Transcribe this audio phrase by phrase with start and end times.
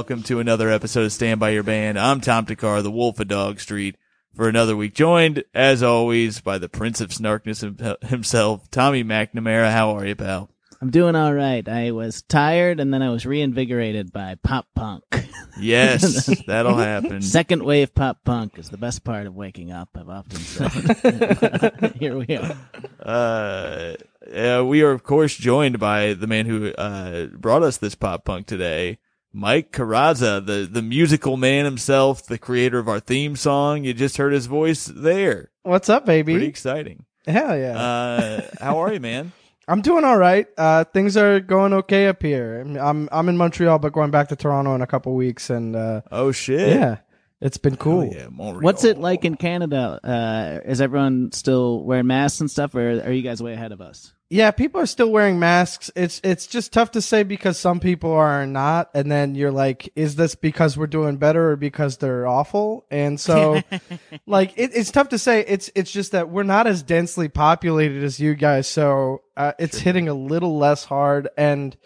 [0.00, 1.98] welcome to another episode of Stand By Your Band.
[1.98, 3.96] I'm Tom Thakkar, the Wolf of Dog Street,
[4.34, 9.70] for another week, joined, as always, by the Prince of Snarkness himself, Tommy McNamara.
[9.70, 10.48] How are you, pal?
[10.80, 11.68] I'm doing all right.
[11.68, 15.04] I was tired and then I was reinvigorated by pop punk.
[15.58, 17.20] Yes, that'll happen.
[17.20, 21.96] Second wave pop punk is the best part of waking up, I've often said.
[21.98, 22.56] Here we are.
[22.98, 23.94] Uh,
[24.34, 28.24] uh, we are, of course, joined by the man who uh, brought us this pop
[28.24, 28.98] punk today,
[29.32, 33.84] Mike Carrozza, the, the musical man himself, the creator of our theme song.
[33.84, 35.50] You just heard his voice there.
[35.62, 36.32] What's up, baby?
[36.34, 37.04] Pretty exciting.
[37.26, 37.78] Hell yeah.
[37.78, 39.32] Uh, how are you, man?
[39.68, 40.48] I'm doing all right.
[40.58, 42.60] Uh, things are going okay up here.
[42.60, 46.00] I'm I'm in Montreal, but going back to Toronto in a couple weeks, and uh,
[46.10, 46.70] Oh shit!
[46.70, 46.96] yeah,
[47.40, 48.02] it's been cool.
[48.02, 48.60] Oh, yeah, Montreal.
[48.60, 49.98] What's it like in Canada?
[50.04, 53.80] Uh, is everyone still wearing masks and stuff, or are you guys way ahead of
[53.80, 54.12] us?
[54.28, 55.90] Yeah, people are still wearing masks.
[55.96, 59.90] It's it's just tough to say because some people are not, and then you're like,
[59.96, 62.84] is this because we're doing better or because they're awful?
[62.90, 63.60] And so,
[64.26, 65.40] like, it, it's tough to say.
[65.40, 69.78] It's it's just that we're not as densely populated as you guys, so uh, it's
[69.78, 71.76] hitting a little less hard, and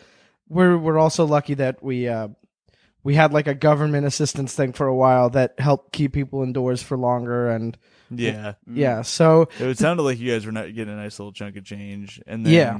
[0.48, 2.08] we're we're also lucky that we.
[2.08, 2.28] Uh,
[3.04, 6.82] we had like a government assistance thing for a while that helped keep people indoors
[6.82, 7.76] for longer and
[8.10, 8.76] Yeah, mm-hmm.
[8.78, 11.64] yeah so it sounded like you guys were not getting a nice little chunk of
[11.64, 12.78] change, and then Yeah.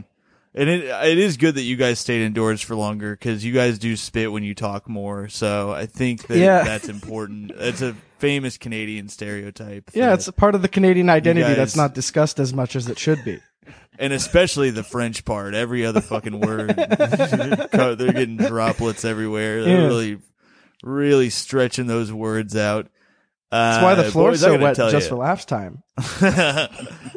[0.55, 3.79] and it it is good that you guys stayed indoors for longer because you guys
[3.79, 5.29] do spit when you talk more.
[5.29, 6.65] So I think that Yeah.
[6.71, 7.53] that's important.
[7.57, 9.91] It's a famous Canadian stereotype.
[9.93, 12.89] yeah it's a part of the canadian identity guys- that's not discussed as much as
[12.89, 13.39] it should be
[13.99, 15.55] and especially the French part.
[15.55, 19.65] Every other fucking word, they're getting droplets everywhere.
[19.65, 19.87] They're Yeah.
[19.87, 20.19] really,
[20.83, 22.89] really stretching those words out.
[23.51, 25.11] That's why the Uh, floor's boys, so wet just ya.
[25.11, 25.83] for laughs time.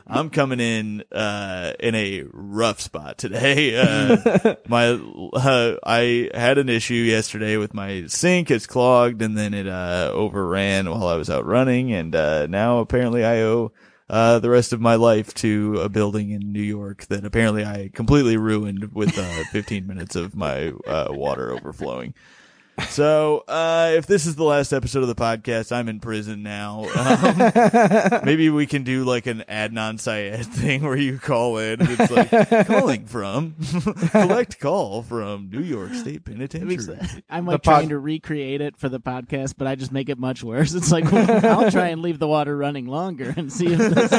[0.08, 3.76] I'm coming in uh, in a rough spot today.
[3.76, 4.90] Uh, my
[5.34, 8.52] uh, I had an issue yesterday with my sink.
[8.52, 12.80] It's clogged, and then it uh, overran while I was out running, and uh, now
[12.80, 13.72] apparently I owe.
[14.10, 17.90] Uh, the rest of my life to a building in New York that apparently I
[17.94, 22.14] completely ruined with uh, 15 minutes of my uh, water overflowing.
[22.90, 26.86] So, uh, if this is the last episode of the podcast, I'm in prison now.
[26.98, 31.80] Um, maybe we can do like an Adnan Syed thing where you call in.
[31.80, 33.56] and It's like calling from
[34.12, 37.00] collect call from New York State Penitentiary.
[37.30, 40.20] I'm like pod- trying to recreate it for the podcast, but I just make it
[40.20, 40.74] much worse.
[40.74, 44.12] It's like well, I'll try and leave the water running longer and see if this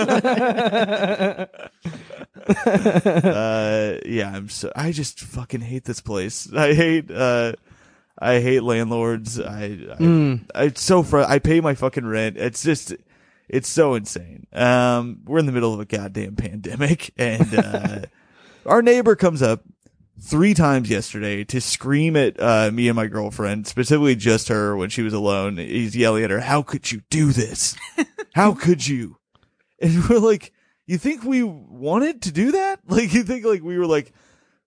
[3.24, 4.72] Uh, yeah, I'm so.
[4.74, 6.52] I just fucking hate this place.
[6.52, 7.10] I hate.
[7.10, 7.52] Uh,
[8.20, 9.38] I hate landlords.
[9.40, 9.64] I.
[9.64, 10.44] I Mm.
[10.54, 12.36] it's so fr- I pay my fucking rent.
[12.36, 12.94] It's just,
[13.48, 14.46] it's so insane.
[14.52, 17.98] Um, we're in the middle of a goddamn pandemic, and uh,
[18.66, 19.62] our neighbor comes up
[20.20, 24.90] three times yesterday to scream at uh, me and my girlfriend, specifically just her when
[24.90, 25.56] she was alone.
[25.58, 27.76] He's yelling at her, "How could you do this?
[28.34, 29.16] How could you?"
[29.80, 30.52] And we're like,
[30.86, 32.80] "You think we wanted to do that?
[32.88, 34.12] Like, you think like we were like."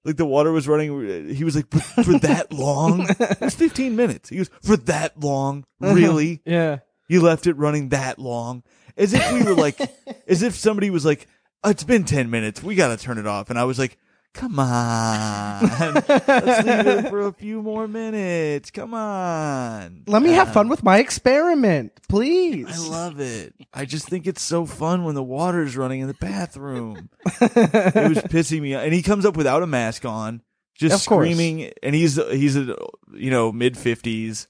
[0.03, 0.89] Like the water was running.
[1.29, 3.07] Uh, he was like, "But for that long?
[3.09, 4.29] It was 15 minutes.
[4.29, 5.66] He goes, for that long?
[5.81, 5.94] Uh-huh.
[5.94, 6.41] Really?
[6.45, 6.79] Yeah.
[7.07, 8.63] You left it running that long?
[8.97, 9.79] As if we were like,
[10.28, 11.28] as if somebody was like,
[11.63, 12.63] "Oh, it's been 10 minutes.
[12.63, 13.50] We got to turn it off.
[13.50, 13.97] And I was like,
[14.34, 15.62] come on.
[15.62, 18.72] Let's leave it for a few more minutes.
[18.72, 20.03] Come on.
[20.08, 22.68] Let me have uh, fun with my experiment, please.
[22.68, 23.53] I love it.
[23.74, 27.09] I just think it's so fun when the water's running in the bathroom.
[27.25, 28.84] it was pissing me off.
[28.84, 30.42] And he comes up without a mask on,
[30.75, 31.25] just Of course.
[31.28, 31.72] screaming.
[31.84, 32.75] And he's, he's a,
[33.13, 34.48] you know, mid fifties,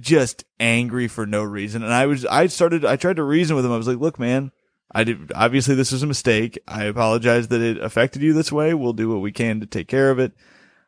[0.00, 1.82] just angry for no reason.
[1.82, 3.72] And I was, I started, I tried to reason with him.
[3.72, 4.52] I was like, look, man,
[4.90, 6.58] I did, obviously this was a mistake.
[6.66, 8.72] I apologize that it affected you this way.
[8.74, 10.32] We'll do what we can to take care of it.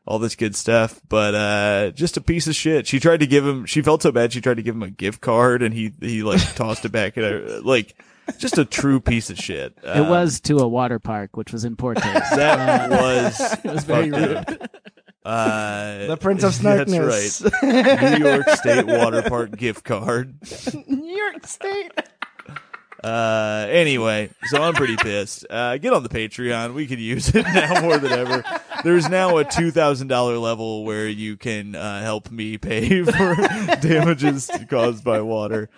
[0.06, 2.86] All this good stuff, but, uh, just a piece of shit.
[2.86, 4.32] She tried to give him, she felt so bad.
[4.32, 7.18] She tried to give him a gift card and he, he like tossed it back
[7.18, 7.60] at her.
[7.60, 7.94] Like,
[8.38, 9.76] just a true piece of shit.
[9.82, 12.06] It Uh, was to a water park, which was in poor taste.
[12.36, 14.36] that Uh, was, it was very rude.
[14.36, 14.50] up.
[15.22, 17.44] Uh, The Prince of That's Snarkness.
[17.62, 18.18] right.
[18.18, 20.34] New York State Water Park gift card.
[20.88, 21.92] New York State.
[23.02, 25.46] Uh, anyway, so I'm pretty pissed.
[25.48, 26.74] Uh, get on the Patreon.
[26.74, 28.44] We could use it now more than ever.
[28.84, 33.34] There's now a $2,000 level where you can, uh, help me pay for
[33.80, 35.70] damages caused by water.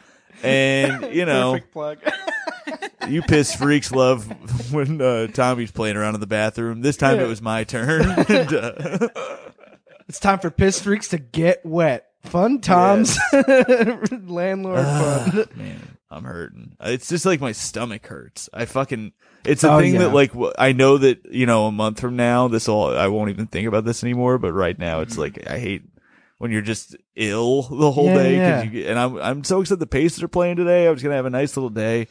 [0.42, 1.98] And, you know, Perfect plug.
[3.08, 6.80] you piss freaks love when, uh, Tommy's playing around in the bathroom.
[6.82, 7.24] This time Yeah.
[7.24, 8.02] it was my turn.
[8.28, 9.08] And, uh,
[10.08, 12.08] it's time for piss freaks to get wet.
[12.24, 13.16] Fun times.
[14.26, 15.44] Landlord fun.
[15.56, 16.76] man, I'm hurting.
[16.80, 18.48] It's just like my stomach hurts.
[18.52, 19.12] I fucking.
[19.44, 20.00] It's a Oh, thing yeah.
[20.00, 23.30] that like I know that you know a month from now this all, I won't
[23.30, 24.38] even think about this anymore.
[24.38, 25.20] But right now it's mm-hmm.
[25.22, 25.82] like I hate
[26.38, 28.36] when you're just ill the whole Yeah, day.
[28.36, 28.62] yeah.
[28.62, 30.86] You and I'm I'm so excited the Pacers are playing today.
[30.86, 32.06] I was gonna have a nice little day,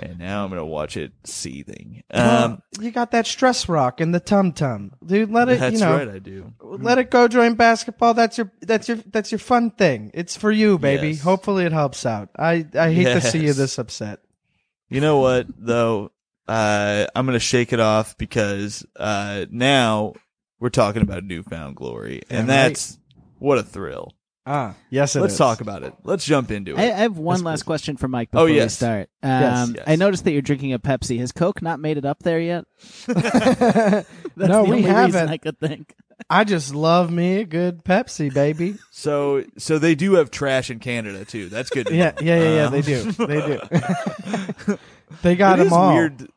[0.00, 2.02] and now I'm gonna watch it seething.
[2.10, 5.30] Um, Well, you got that stress rock and the tum tum, dude.
[5.30, 6.52] Let it, that's you know, right, I do.
[6.60, 7.28] let it go.
[7.28, 8.14] Join basketball.
[8.14, 10.10] That's your, that's your, that's your fun thing.
[10.14, 11.10] It's for you, baby.
[11.10, 11.22] Yes.
[11.22, 12.30] Hopefully, it helps out.
[12.38, 14.20] I, I hate to see you this upset.
[14.88, 16.12] You know what though?
[16.48, 20.14] Uh, I'm gonna shake it off because uh, now
[20.60, 22.68] we're talking about New Found Glory, and Damn right.
[22.68, 22.98] that's
[23.38, 24.12] what a thrill.
[24.48, 25.38] Ah, yes, it Let's is.
[25.38, 25.92] talk about it.
[26.04, 26.78] Let's jump into it.
[26.78, 27.64] I, I have one Yes, last please.
[27.64, 28.74] question for Mike Oh, before we yes.
[28.76, 29.10] start.
[29.22, 29.84] Um, Yes, yes.
[29.88, 31.18] I noticed that you're drinking a Pepsi.
[31.18, 32.64] Has Coke not made it up there yet?
[33.06, 34.06] That's
[34.36, 35.28] No, the we only haven't.
[35.30, 35.94] I could think.
[36.30, 38.76] I just love me a good Pepsi, baby.
[38.90, 41.48] So, so they do have trash in Canada too.
[41.48, 41.88] That's good.
[41.88, 42.22] to Yeah, know.
[42.22, 42.64] yeah, yeah, yeah.
[42.66, 43.12] Um, They do.
[43.12, 44.78] They do.
[45.22, 45.94] they got it them is all.
[45.94, 46.28] weird.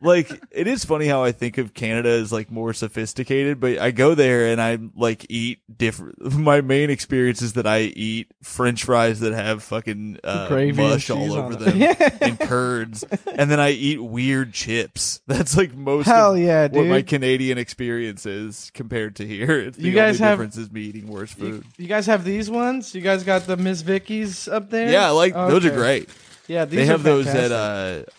[0.00, 3.90] Like it is funny how I think of Canada as like more sophisticated, but I
[3.90, 6.32] go there and I like eat different.
[6.38, 10.90] My main experience is that I eat French fries that have fucking uh, Gravy and
[10.90, 11.82] mush all over on them
[12.20, 15.20] and curds, and then I eat weird chips.
[15.26, 16.88] That's like most Hell of yeah, what dude.
[16.90, 19.58] my Canadian experience is compared to here.
[19.58, 21.64] It's the You guys only have- difference is me eating worse food.
[21.76, 22.94] You, you guys have these ones?
[22.94, 24.90] You guys got the Miss Vickie's up there?
[24.92, 25.76] yeah, I like those are Okay.
[25.76, 26.08] great.
[26.46, 27.52] Yeah, these they are have those fantastic.
[27.52, 28.10] at uh,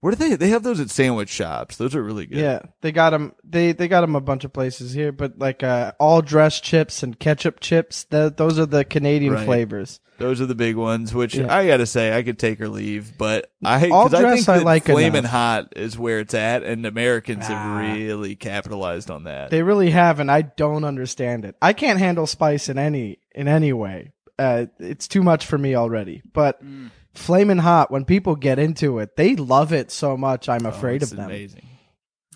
[0.00, 0.36] where do they?
[0.36, 1.76] They have those at sandwich shops.
[1.76, 2.38] Those are really good.
[2.38, 3.34] Yeah, they got them.
[3.44, 7.02] They they got them a bunch of places here, but like uh, all dress chips
[7.02, 8.04] and ketchup chips.
[8.04, 9.44] That those are the Canadian Right.
[9.44, 10.00] flavors.
[10.18, 11.54] Those are the big ones, which Yeah.
[11.54, 14.48] I gotta say I could take or leave, but I All 'cause I dress think
[14.50, 15.30] I like Flamin' enough.
[15.30, 17.54] Hot is where it's at, and Americans Ah.
[17.54, 19.48] have really capitalized on that.
[19.50, 21.56] They really have, and I don't understand it.
[21.62, 24.12] I can't handle spice in any in any way.
[24.38, 26.22] Uh, it's too much for me already.
[26.32, 26.90] But Mm.
[27.14, 30.48] Flaming hot, when people get into it, they love it so much.
[30.48, 31.26] I'm Oh, afraid of them.
[31.26, 31.66] Amazing.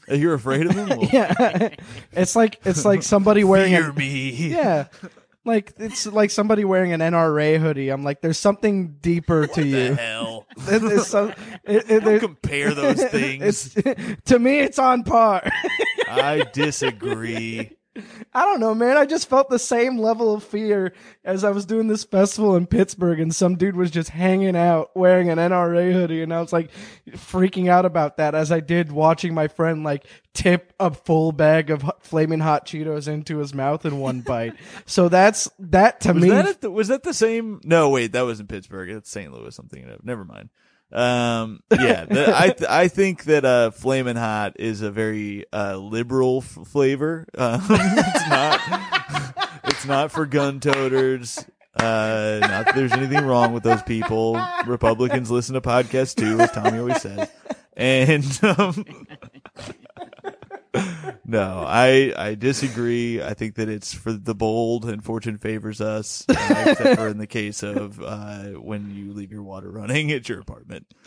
[0.08, 0.88] You're afraid of them?
[0.98, 1.70] Well, Yeah,
[2.12, 4.30] it's like it's like somebody wearing Fear a me.
[4.50, 4.86] yeah.
[5.46, 7.90] Like it's like somebody wearing an NRA hoodie.
[7.90, 9.94] I'm like, there's something deeper to The you.
[9.94, 10.46] hell.
[10.56, 11.34] There's some,
[11.64, 13.74] it, it, Don't compare those things.
[14.26, 15.42] To me, it's on par.
[16.08, 17.76] I disagree.
[18.32, 18.96] I don't know, man.
[18.96, 20.92] I just felt the same level of fear
[21.24, 24.90] as I was doing this festival in Pittsburgh, and some dude was just hanging out
[24.96, 26.70] wearing an NRA hoodie, and I was like
[27.10, 31.70] freaking out about that as I did watching my friend like tip a full bag
[31.70, 34.54] of flaming hot Cheetos into his mouth in one bite.
[34.86, 36.30] so that's that to Was me.
[36.30, 37.60] that the, was that the same?
[37.62, 38.92] No, wait, that was in Pittsburgh.
[38.92, 39.32] That's St.
[39.32, 39.56] Louis.
[39.58, 40.04] I'm thinking of.
[40.04, 40.48] Never mind.
[40.92, 45.76] Um, yeah, the, I th- I think that uh, Flamin' Hot is a very uh,
[45.76, 47.26] liberal f- flavor.
[47.36, 48.60] Um, it's not.
[49.64, 51.44] it's not for gun toters.
[51.76, 54.40] Uh, not that there's anything wrong with those people.
[54.66, 57.28] Republicans listen to podcasts too, as Tommy always says.
[57.76, 58.84] And um,
[61.24, 63.22] no, I I disagree.
[63.22, 67.18] I think that it's for the bold and fortune favors us, uh, except for in
[67.18, 70.86] the case of uh, when you leave your water running at your apartment.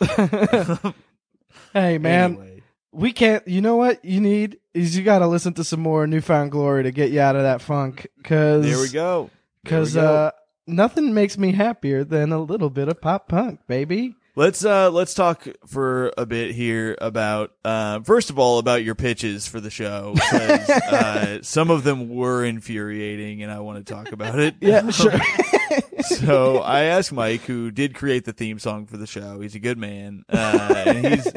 [1.72, 2.62] hey, man, Anyway,
[2.92, 3.46] we can't.
[3.46, 6.50] You know what you need is you got to listen to some more New Found
[6.50, 8.06] Glory to get you out of that funk.
[8.24, 9.22] Cause there we go.
[9.22, 9.30] There we
[9.64, 10.00] Because go.
[10.14, 10.30] uh,
[10.66, 14.14] nothing makes me happier than a little bit of pop punk, baby.
[14.38, 18.94] Let's uh let's talk for a bit here about uh first of all about your
[18.94, 23.92] pitches for the show 'cause, uh some of them were infuriating and I want to
[23.92, 24.54] talk about it.
[24.60, 25.18] Yeah, sure.
[26.02, 29.40] so I asked Mike, who did create the theme song for the show.
[29.40, 31.32] He's a good man, uh, and he's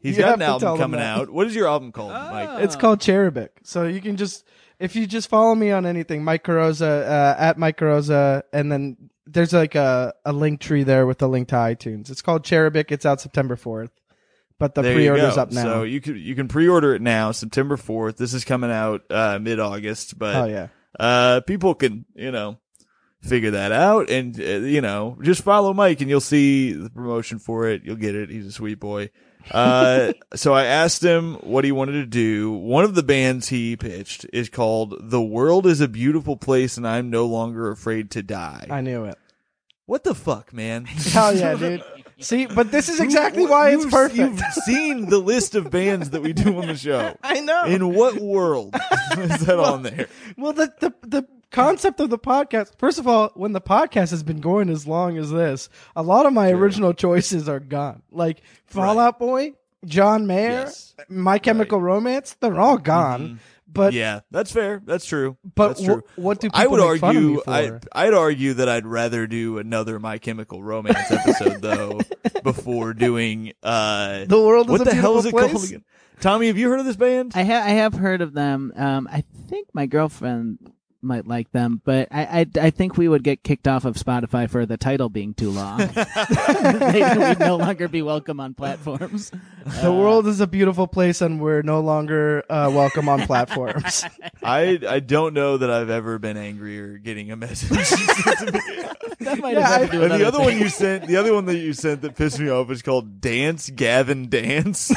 [0.00, 1.28] he's You got an album coming out.
[1.30, 2.62] What is your album called, Mike?
[2.62, 3.48] it's called Cherubic.
[3.64, 4.44] So you can just
[4.78, 8.96] if you just follow me on anything, Mike Carrozza uh, at Mike Carrozza, and then
[9.26, 12.10] there's like a a link tree there with the link to iTunes.
[12.10, 12.90] It's called Cherubic.
[12.90, 13.90] It's out September fourth,
[14.58, 15.42] but the There you pre-order's go.
[15.42, 15.62] up now.
[15.62, 18.16] So you can you can pre-order it now, September fourth.
[18.16, 20.68] This is coming out uh, mid August, but oh yeah.
[20.98, 22.58] uh, people can you know
[23.22, 27.38] figure that out, and uh, you know just follow Mike, and you'll see the promotion
[27.38, 27.82] for it.
[27.84, 28.30] You'll get it.
[28.30, 29.10] He's a sweet boy.
[29.50, 32.50] Uh, so I asked him what he wanted to do.
[32.52, 36.86] One of the bands he pitched is called "The World Is a Beautiful Place, and
[36.86, 39.16] I'm No Longer Afraid to Die." I knew it.
[39.86, 40.84] what the fuck, man?
[40.86, 41.84] Hell yeah, dude.
[42.18, 44.18] See, but this is exactly why it's you've- perfect.
[44.18, 47.14] You've seen the list of bands that we do on the show.
[47.22, 47.64] I know.
[47.66, 48.74] In what world
[49.18, 50.08] is that on there?
[50.38, 52.72] Well, the, the the concept of the podcast.
[52.78, 56.26] First of all, when the podcast has been going as long as this, a lot
[56.26, 58.02] of my original choices are gone.
[58.10, 60.94] Like Fall Out Boy, John Mayer, Yes.
[61.08, 63.40] My Chemical Romance, they're all gone.
[63.68, 64.80] But yeah, that's fair.
[64.86, 65.36] That's true.
[65.54, 66.02] but that's wh- true.
[66.16, 67.80] what do people I would make fun of me argue.
[67.80, 67.80] for?
[67.94, 72.00] I I'd argue that I'd rather do another My Chemical Romance episode though
[72.42, 75.84] before doing uh the world is what a the hell is it beautiful called again?
[76.20, 77.32] Tommy, have you heard of this band?
[77.34, 78.72] I have I have heard of them.
[78.76, 80.58] Um, I think my girlfriend
[81.02, 84.48] might like them, but I, I I think we would get kicked off of Spotify
[84.50, 85.78] for the title being too long.
[86.62, 89.30] they would no longer be welcome on platforms.
[89.82, 94.04] The world is a beautiful place, and we're no longer uh, welcome on platforms.
[94.42, 97.70] I I don't know that I've ever been angrier getting a message.
[99.20, 101.06] That might Yeah, have I- to do with and the other other one you sent,
[101.06, 104.92] the other one that you sent that pissed me off is called Dance Gavin Dance.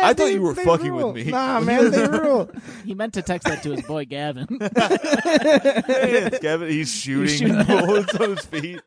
[0.00, 1.12] Yeah, I thought they- you were they fucking rule.
[1.12, 1.30] with me.
[1.32, 2.50] Nah, man, they rule.
[2.84, 4.46] He meant to text that to his boy Gavin.
[4.58, 8.80] Dance Gavin, he's shooting, shooting bullets on his feet.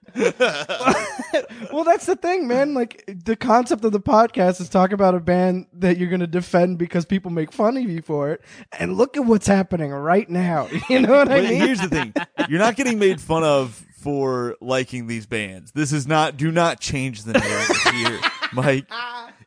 [1.71, 2.73] Well, that's the thing, man.
[2.73, 6.27] Like the concept of the podcast is talk about a band that you're going to
[6.27, 8.41] defend because people make fun of you for it,
[8.79, 10.67] and look at what's happening right now.
[10.89, 11.61] You know what I But mean?
[11.61, 12.13] here's the thing:
[12.49, 15.71] you're not getting made fun of for liking these bands.
[15.73, 16.37] This is not.
[16.37, 18.19] Do not change the narrative here,
[18.53, 18.85] Mike.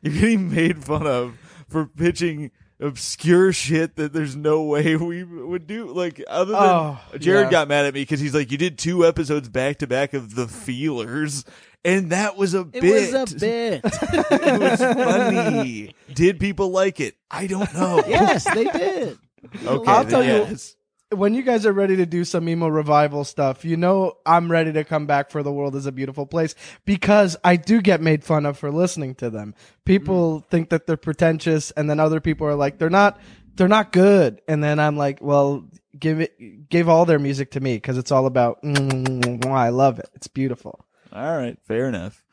[0.01, 1.37] You're getting made fun of
[1.71, 5.87] for pitching obscure shit that there's no way we would do.
[5.87, 7.51] Like other than Oh, Jared yeah.
[7.51, 10.33] got mad at me because he's like, you did two episodes back to back of
[10.35, 11.45] the Feelers,
[11.85, 13.13] and that was a It bit.
[13.13, 13.81] was a bit.
[13.85, 15.95] it was funny.
[16.13, 17.15] Did people like it?
[17.29, 18.03] I don't know.
[18.07, 19.17] yes, they did.
[19.65, 20.75] Okay, I'll then tell you- yes.
[21.13, 24.71] When you guys are ready to do some emo revival stuff, you know I'm ready
[24.73, 28.23] to come back for the world is a beautiful place because I do get made
[28.23, 29.53] fun of for listening to them.
[29.83, 30.45] People Mm.
[30.45, 33.19] think that they're pretentious and then other people are like they're not
[33.55, 35.65] they're not good and then I'm like, well,
[35.99, 39.99] give it give all their music to me cuz it's all about mm, I love
[39.99, 40.09] it.
[40.15, 40.85] It's beautiful.
[41.11, 42.23] All right, fair enough.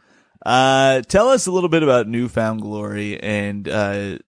[0.47, 4.19] Uh, tell us a little bit about New Found Glory and uh,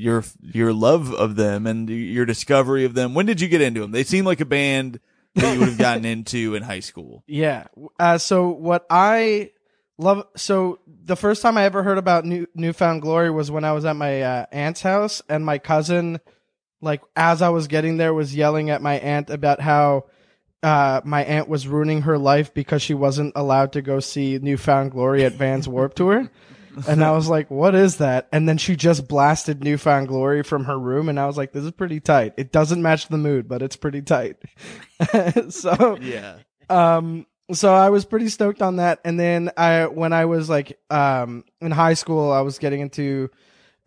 [0.00, 3.14] your your love of them and your discovery of them.
[3.14, 3.92] When did you get into them?
[3.92, 5.00] They seem like a band
[5.34, 7.22] that you would have gotten into in high school.
[7.26, 7.66] Yeah.
[7.98, 9.50] Uh, so what I
[9.98, 13.72] love, so the first time I ever heard about New Newfound Glory was when I
[13.72, 16.20] was at my uh, aunt's house, and my cousin,
[16.80, 20.06] like as I was getting there, was yelling at my aunt about how
[20.62, 24.56] uh, my aunt was ruining her life because she wasn't allowed to go see New
[24.56, 26.30] Found Glory at Vans Warp Tour.
[26.88, 28.28] And I was like, what is that?
[28.32, 31.08] And then she just blasted New Found Glory from her room.
[31.08, 32.34] And I was like, this is pretty tight.
[32.36, 34.36] It doesn't match the mood, but it's pretty tight.
[35.50, 36.38] so, Yeah.
[36.68, 40.78] um so I was pretty stoked on that and then I when I was like
[40.88, 43.28] um in high school I was getting into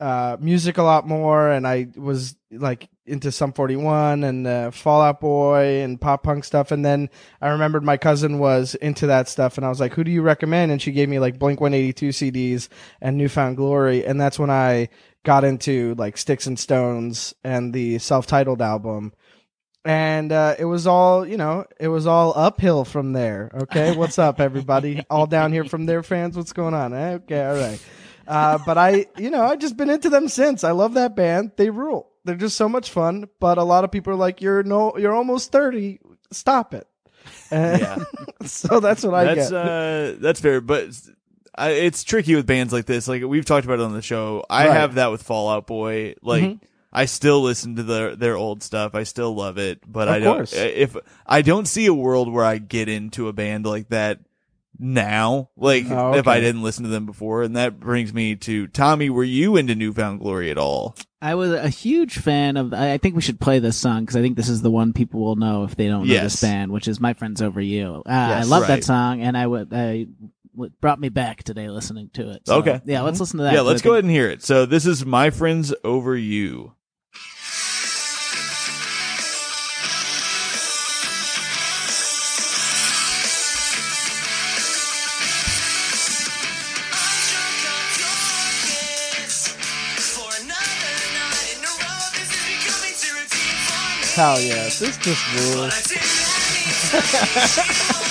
[0.01, 5.01] uh music a lot more and I was like into Sum 41 and uh, Fall
[5.01, 6.71] Out Boy and pop punk stuff.
[6.71, 7.09] And then
[7.41, 10.21] I remembered my cousin was into that stuff and I was like who do you
[10.21, 10.71] recommend?
[10.71, 12.69] And she gave me like Blink 182 CDs
[13.01, 14.05] and New Found Glory.
[14.05, 14.89] And that's when I
[15.23, 19.13] got into like Sticks and Stones and the self-titled album.
[19.85, 23.51] And uh, it was all you know it was all uphill from there.
[23.53, 23.95] Okay?
[23.97, 25.03] What's up everybody?
[25.09, 26.37] All down here from their fans?
[26.37, 26.93] What's going on?
[26.93, 27.85] Eh, okay all right.
[28.25, 30.63] Uh, but i you know I've just been into them since.
[30.63, 31.51] I love that band.
[31.57, 34.63] They rule they're just so much fun but a lot of people are like you're
[34.63, 35.99] no you're almost 30
[36.31, 36.87] stop it
[37.51, 38.03] Yeah.
[38.45, 40.89] so that's what i That's get uh, that's fair, but
[41.55, 43.07] I, it's tricky with bands like this.
[43.07, 44.43] Like we've talked about it on the show.
[44.49, 44.75] I Right.
[44.75, 46.15] have that with Fall Out Boy.
[46.23, 46.59] Like Mhm.
[46.91, 48.95] I still listen to their their old stuff.
[48.95, 50.35] I still love it, but Of I don't.
[50.37, 50.53] course.
[50.53, 54.19] If I don't see a world where I get into a band like that
[54.79, 58.65] now, like Oh, if I didn't listen to them before, and that brings me to
[58.67, 59.09] Tommy.
[59.11, 60.95] Were you into New Found Glory at all?
[61.23, 62.73] I was a huge fan of.
[62.73, 65.21] I think we should play this song because I think this is the one people
[65.21, 66.33] will know if they don't know Yes.
[66.33, 68.67] this band, which is "My Friends Over You." Uh, I Yes, love right.
[68.67, 69.73] that song, and I would.
[69.73, 70.07] I,
[70.81, 72.43] brought me back today listening to it.
[72.45, 72.79] So, Okay.
[72.85, 73.53] yeah, let's listen to that.
[73.53, 74.43] yeah, 'cause let's I go think- ahead and hear it.
[74.43, 76.73] So this is my friends over you.
[94.15, 95.73] Hell yeah this just rules.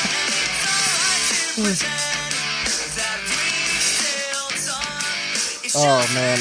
[5.75, 6.38] Oh man.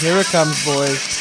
[0.00, 1.13] Here it comes boys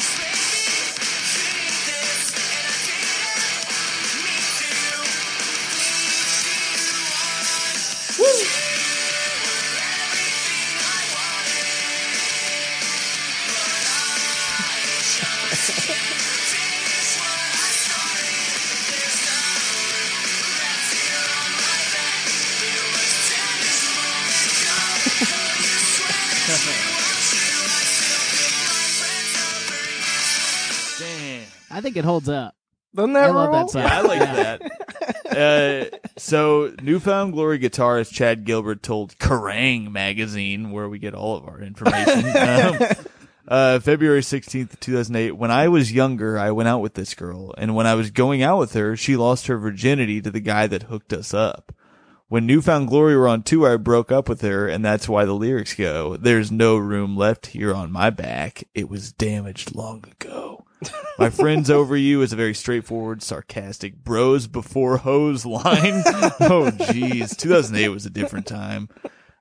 [31.83, 32.55] think it holds up.
[32.95, 33.65] Doesn't that I love roll?
[33.65, 33.81] that song.
[33.83, 34.57] Yeah, I like Yeah.
[34.57, 35.93] that.
[35.93, 39.91] Uh, so, New Found Glory guitarist Chad Gilbert told Kerrang!
[39.91, 42.77] magazine, where we get all of our information, um,
[43.47, 47.73] uh, February 16th, 2008, when I was younger, I went out with this girl, and
[47.73, 50.83] when I was going out with her, she lost her virginity to the guy that
[50.83, 51.73] hooked us up.
[52.27, 55.25] When New Found Glory were on tour, I broke up with her, and that's why
[55.25, 58.63] the lyrics go, There's no room left here on my back.
[58.75, 60.62] It was damaged long ago.
[61.19, 65.63] My friends over you is a very straightforward, sarcastic bros before hose line.
[66.39, 67.37] oh, jeez.
[67.37, 68.89] 2008 was a different time.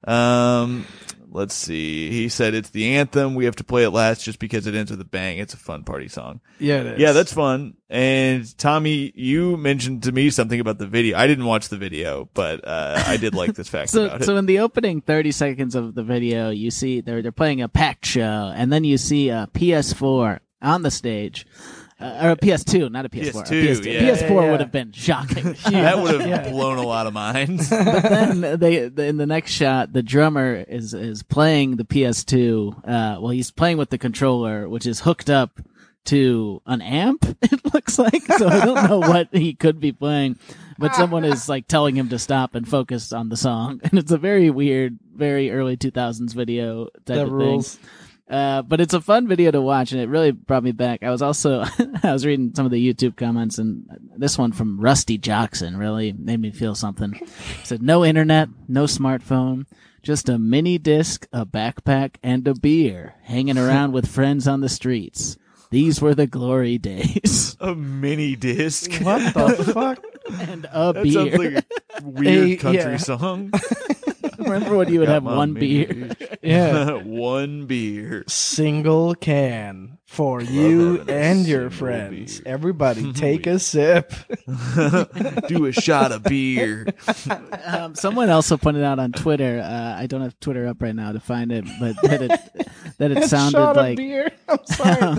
[0.04, 0.86] Um,
[1.30, 2.10] let's see.
[2.10, 3.34] He said it's the anthem.
[3.34, 5.38] We have to play it last just because it ends with a bang.
[5.38, 6.40] It's a fun party song.
[6.58, 6.98] Yeah, it is.
[6.98, 7.74] Yeah, that's fun.
[7.88, 11.16] And Tommy, you mentioned to me something about the video.
[11.16, 14.24] I didn't watch the video, but uh, I did like this fact So, about it.
[14.24, 17.68] so in the opening 30 seconds of the video, you see they're, they're playing a
[17.68, 21.46] packed show, and then you see a PS4 on the stage.
[22.00, 23.28] Uh, or a PS2, not a PS4.
[23.28, 23.84] a PS2, PS2.
[23.84, 24.00] yeah.
[24.00, 24.50] PS4 Yeah, yeah.
[24.50, 25.52] would have been shocking.
[25.70, 26.50] that would have Yeah.
[26.50, 27.70] blown a lot of minds.
[27.70, 32.78] but then they, the, in the next shot, the drummer is is playing the PS2.
[32.78, 35.60] Uh, well, he's playing with the controller, which is hooked up
[36.06, 37.24] to an amp.
[37.42, 38.48] It looks like so.
[38.48, 40.38] I don't know what he could be playing,
[40.78, 44.10] but someone is like telling him to stop and focus on the song, and it's
[44.10, 47.80] a very weird, very early 2000s video type That of thing.
[48.28, 48.38] Rules.
[48.38, 51.02] Uh, but it's a fun video to watch, and it really brought me back.
[51.02, 51.64] I was also
[52.02, 53.86] I was reading some of the YouTube comments, and
[54.16, 57.14] this one from Rusty Jackson really made me feel something.
[57.14, 57.28] It
[57.66, 59.66] said, "No internet, no smartphone,
[60.02, 64.68] just a mini disc, a backpack, and a beer, hanging around with friends on the
[64.68, 65.36] streets.
[65.70, 68.92] These were the glory days." a mini disc.
[69.02, 70.02] What the fuck?
[70.40, 71.12] and a That beer.
[71.12, 71.64] sounds like
[71.98, 72.96] a weird A- country yeah.
[72.98, 73.50] song.
[74.42, 76.10] Remember when you would have one beer?
[76.42, 76.94] Yeah.
[77.04, 78.24] one beer.
[78.26, 82.40] Single can for you and your friends.
[82.40, 82.52] beer.
[82.52, 84.12] Everybody take a sip.
[85.48, 86.86] Do a shot of beer.
[87.64, 89.62] Um, someone also pointed out on Twitter.
[89.64, 92.32] Uh, I don't have Twitter up right now to find it, but that it
[92.98, 94.32] that it sounded Shot like beer.
[94.48, 95.16] I'm sorry.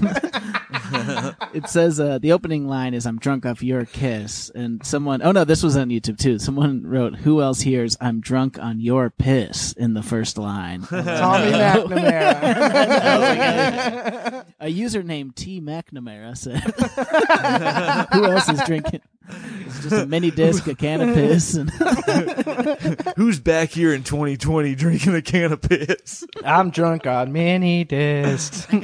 [1.53, 5.32] it says uh, the opening line is "I'm drunk off your kiss," and someone oh
[5.32, 6.38] no, this was on YouTube too.
[6.38, 10.82] Someone wrote, "Who else hears I'm drunk on your piss?" in the first line.
[10.84, 14.45] Tommy McNamara.
[14.60, 16.59] A user named T McNamara said,
[18.13, 21.69] "Who else is drinking?" It's just a mini disc, a can of piss, and
[23.15, 26.25] Who's back here in 2020 drinking a can of piss?
[26.43, 28.67] I'm drunk on mini discs.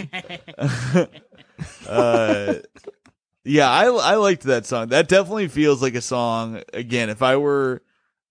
[1.85, 2.53] Uh,
[3.43, 4.89] yeah, I I liked that song.
[4.89, 6.61] That definitely feels like a song.
[6.73, 7.81] Again, if I were,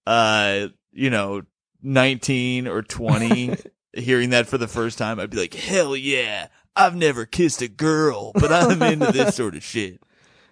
[0.07, 1.43] uh, you know,
[1.83, 3.55] 19 or 20,
[3.93, 6.49] hearing that for the first time, I'd be like, hell yeah!
[6.79, 10.01] I've never kissed a girl, but I'm into this sort of shit.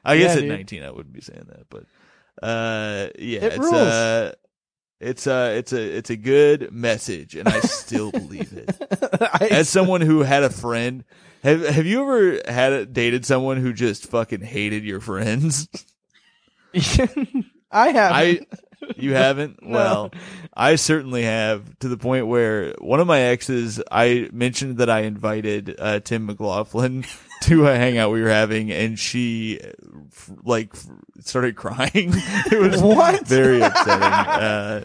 [0.05, 0.49] I guess at dude.
[0.51, 1.85] 19 I wouldn't be saying that, but
[2.47, 3.73] uh, yeah, It it's rules.
[3.75, 4.33] uh,
[5.01, 8.77] it's uh, it's a it's a good message, and I still believe it
[9.41, 11.05] I- as someone who had a friend,
[11.43, 15.69] have have you ever had a, dated someone who just fucking hated your friends?
[17.71, 18.12] I have.
[18.12, 18.41] I
[18.96, 19.62] you haven't?
[19.66, 19.70] No.
[19.70, 20.11] Well,
[20.55, 25.01] I certainly have to the point where one of my exes, I mentioned that I
[25.01, 27.05] invited uh, Tim McLaughlin
[27.42, 29.68] to a hangout we were having, and she uh,
[30.12, 30.87] f- like f-
[31.20, 31.90] started crying.
[31.94, 33.27] it was What?
[33.27, 34.03] very upsetting.
[34.03, 34.85] Uh,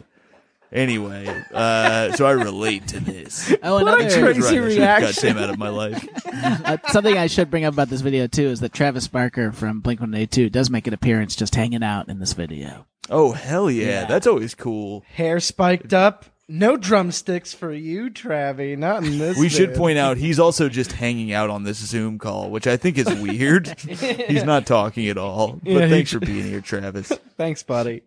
[0.71, 3.53] anyway, uh, so I relate to this.
[3.63, 4.57] oh, What a another She was crazy right.
[4.57, 5.23] I should've got reaction.
[5.23, 6.07] Tim out of my life.
[6.25, 9.79] uh, something I should bring up about this video too is that Travis Barker from
[9.81, 12.85] Blink One Eight Two does make an appearance just hanging out in this video.
[13.11, 13.85] Oh hell yeah.
[13.85, 14.05] Yeah.
[14.05, 15.03] That's always cool.
[15.13, 16.25] Hair spiked up.
[16.47, 18.77] No drumsticks for you, Travi.
[18.77, 19.37] Not in this.
[19.37, 22.75] We should point out he's also just hanging out on this Zoom call, which I
[22.75, 23.67] think is weird.
[23.79, 25.59] he's not talking at all.
[25.63, 27.07] But Yeah, he thanks for being here, Travis.
[27.37, 28.01] Thanks, buddy.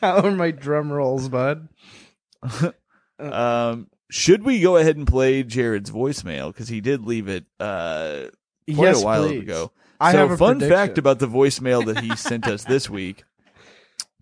[0.00, 1.68] How are my drum rolls, bud?
[3.18, 8.24] Um, should we go ahead and play Jared's voicemail because he did leave it uh,
[8.66, 9.40] quite yes, a while please.
[9.40, 9.72] ago.
[9.98, 10.76] I so have a fun prediction.
[10.76, 13.24] fact about the voicemail that he sent us this week.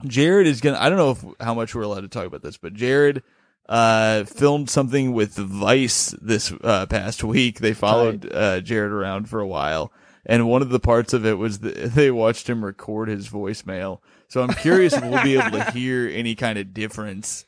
[0.06, 0.78] Jared is gonna.
[0.78, 3.22] I don't know if how much we're allowed to talk about this, but Jared
[3.68, 7.60] uh filmed something with Vice this uh, past week.
[7.60, 9.92] They followed uh, Jared around for a while,
[10.26, 14.00] and one of the parts of it was that they watched him record his voicemail.
[14.28, 17.44] So I'm curious if we'll be able to hear any kind of difference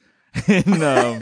[0.47, 1.21] in um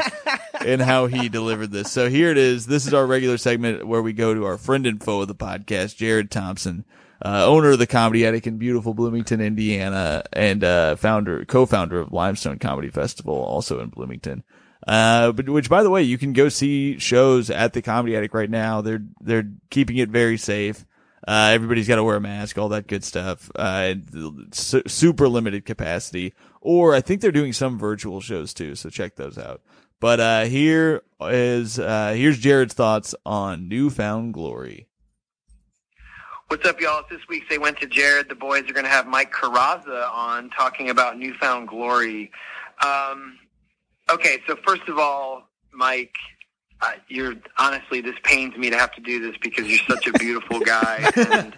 [0.64, 1.90] in how he delivered this.
[1.90, 2.66] So here it is.
[2.66, 5.34] This is our regular segment where we go to our friend and foe of the
[5.34, 6.84] podcast, Jared Thompson,
[7.24, 12.12] uh, owner of the Comedy Attic in beautiful Bloomington, Indiana, and uh, founder, co-founder of
[12.12, 14.44] Limestone Comedy Festival, also in Bloomington.
[14.86, 18.34] Uh, but which, by the way, you can go see shows at the Comedy Attic
[18.34, 18.82] right now.
[18.82, 20.84] They're they're keeping it very safe.
[21.26, 23.50] Uh, everybody's got to wear a mask, all that good stuff.
[23.56, 23.94] Uh,
[24.52, 26.34] su- super limited capacity.
[26.60, 29.62] Or I think they're doing some virtual shows too, so check those out.
[30.00, 34.88] But uh, here is uh, here's Jared's thoughts on New Found Glory.
[36.54, 37.00] What's up, y'all?
[37.00, 38.28] It's this week they went to Jared.
[38.28, 42.30] The boys are going to have Mike Carrozza on talking about New Found Glory.
[42.80, 43.40] Um,
[44.08, 46.14] okay, so first of all, Mike,
[46.80, 50.12] uh, you're honestly this pains me to have to do this because you're such a
[50.12, 51.56] beautiful guy and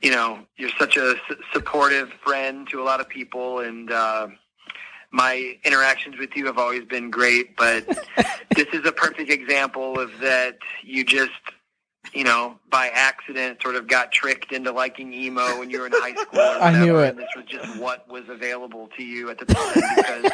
[0.00, 1.16] you know you're such a
[1.52, 4.28] supportive friend to a lot of people and uh,
[5.10, 7.84] my interactions with you have always been great but
[8.54, 11.32] this is a perfect example of that you just
[12.14, 15.92] you know by accident sort of got tricked into liking emo when you were in
[15.92, 17.10] high school or I knew it.
[17.10, 20.32] and this was just what was available to you at the time because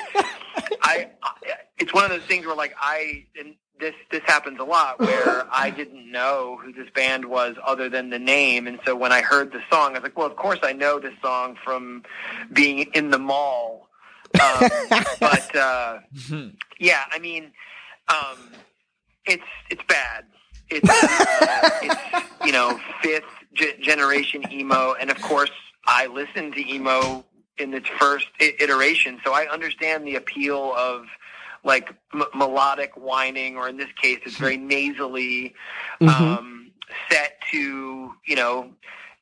[0.82, 1.34] I, I
[1.78, 5.46] it's one of those things where like I and this this happens a lot where
[5.50, 9.22] I didn't know who this band was other than the name, and so when I
[9.22, 12.04] heard the song, I was like, well, of course I know this song from
[12.52, 13.88] being in the mall.
[14.34, 14.68] Um,
[15.20, 15.98] but uh,
[16.78, 17.50] yeah, I mean,
[18.08, 18.52] um,
[19.24, 20.26] it's it's bad.
[20.70, 20.88] It's
[21.82, 25.50] it's you know fifth ge- generation emo, and of course
[25.86, 27.24] I listened to emo
[27.58, 31.06] in its first I- iteration, so I understand the appeal of
[31.64, 35.54] like m- melodic whining, or in this case, it's very nasally
[36.00, 36.70] um,
[37.10, 38.70] set to you know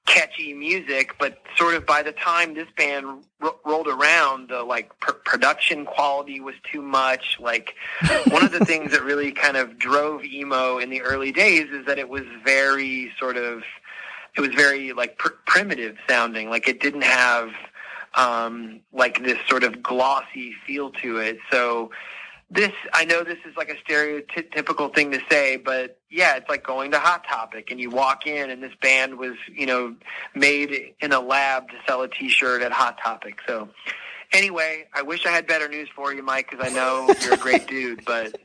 [0.08, 1.14] catchy music.
[1.18, 5.84] But sort of by the time this band ro- rolled around, the like pr- production
[5.84, 7.36] quality was too much.
[7.38, 7.74] Like
[8.30, 11.86] one of the things that really kind of drove emo in the early days is
[11.86, 13.62] that it was very sort of
[14.36, 16.50] it was very like pr- primitive sounding.
[16.50, 17.50] Like it didn't have
[18.14, 21.38] um, like this sort of glossy feel to it.
[21.50, 21.90] So
[22.50, 26.64] this, I know this is like a stereotypical thing to say, but yeah, it's like
[26.64, 29.94] going to Hot Topic and you walk in and this band was, you know,
[30.34, 33.40] made in a lab to sell a T-shirt at Hot Topic.
[33.46, 33.68] So
[34.32, 37.38] anyway, I wish I had better news for you, Mike, because I know you're a
[37.38, 38.04] great dude.
[38.06, 38.40] But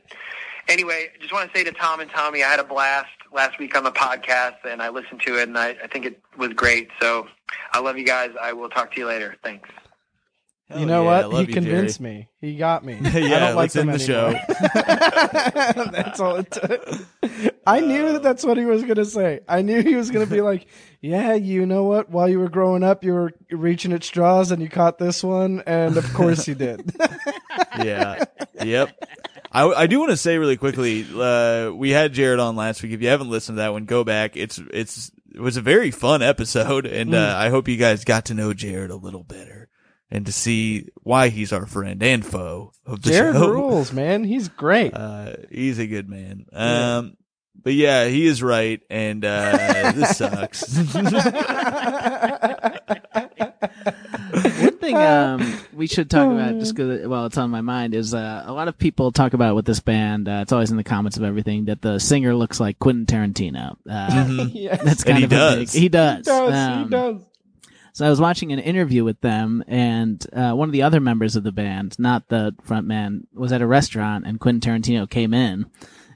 [0.68, 3.74] anyway, just want to say to Tom and Tommy, I had a blast last week
[3.74, 6.90] on the podcast and I listened to it and I, I think it was great.
[7.00, 7.26] So
[7.72, 8.32] I love you guys.
[8.40, 9.36] I will talk to you later.
[9.42, 9.70] Thanks.
[10.70, 11.34] Hell you know yeah, what?
[11.34, 12.14] He you, convinced Jerry.
[12.14, 12.28] me.
[12.40, 12.98] He got me.
[13.02, 14.28] yeah, I don't like him the show.
[14.28, 15.90] anymore.
[15.92, 16.88] that's all it took.
[17.66, 19.40] I knew that that's what he was going to say.
[19.46, 20.66] I knew he was going to be like,
[21.02, 22.08] yeah, you know what?
[22.08, 25.62] While you were growing up, you were reaching at straws and you caught this one.
[25.66, 26.92] And of course you did.
[27.78, 28.24] yeah.
[28.62, 28.98] Yep.
[29.52, 32.92] I, I do want to say really quickly, uh, we had Jared on last week.
[32.92, 34.36] If you haven't listened to that one, go back.
[34.36, 37.14] It's, it's, it was a very fun episode and, Mm.
[37.34, 39.63] uh, I hope you guys got to know Jared a little better
[40.10, 43.48] and to see why he's our friend and foe of the Jared show.
[43.50, 44.24] rules, man.
[44.24, 44.92] He's great.
[44.96, 46.46] Uh, he's a good man.
[46.52, 47.16] Um,
[47.62, 48.80] but yeah, he is right.
[48.90, 50.76] And, uh, this sucks.
[53.54, 58.14] One thing um, we should talk about, just because well, it's on my mind, is
[58.14, 60.28] uh, a lot of people talk about with this band.
[60.28, 63.76] Uh, it's always in the comments of everything that the singer looks like Quentin Tarantino.
[63.88, 64.82] Uh, yes.
[64.82, 65.72] That's And kind he of a does.
[65.72, 66.18] big, he does.
[66.18, 66.52] he does.
[66.52, 67.16] Um, he does.
[67.94, 71.36] So I was watching an interview with them, and uh, one of the other members
[71.36, 75.32] of the band, not the front man, was at a restaurant, and Quentin Tarantino came
[75.32, 75.66] in,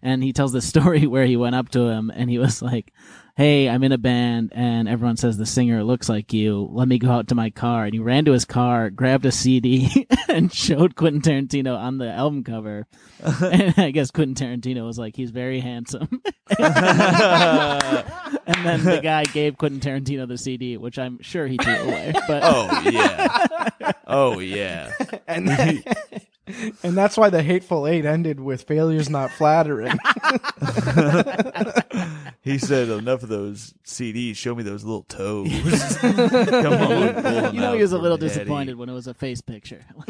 [0.02, 2.92] and he tells this story where he went up to him, and he was like,
[3.36, 6.68] "Hey, I'm in a band, and everyone says the singer looks like you.
[6.72, 9.32] Let me go out to my car." And he ran to his car, grabbed a
[9.32, 12.86] CD, and showed Quentin Tarantino on the album cover.
[13.42, 16.22] and I guess Quentin Tarantino was like, "He's very handsome."
[16.58, 16.68] and
[18.64, 22.12] then the guy gave Quentin Tarantino the CD, which I'm sure he threw away.
[22.26, 23.92] But oh yeah.
[24.06, 24.92] Oh yeah.
[25.26, 25.48] And,
[26.82, 29.98] and that's why the Hateful Eight ended with failure's not flattering.
[32.42, 34.36] He said enough of those CDs.
[34.36, 35.50] Show me those little toes.
[36.00, 36.88] Come on, pull
[37.22, 38.28] them you know, he was a for little daddy.
[38.28, 39.84] disappointed when it was a face picture.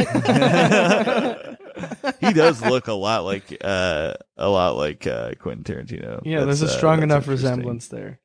[2.20, 6.20] he does look a lot like uh, a lot like uh, Quentin Tarantino.
[6.24, 7.50] yeah, there's That's, a uh, strong that's enough interesting.
[7.50, 8.20] resemblance there.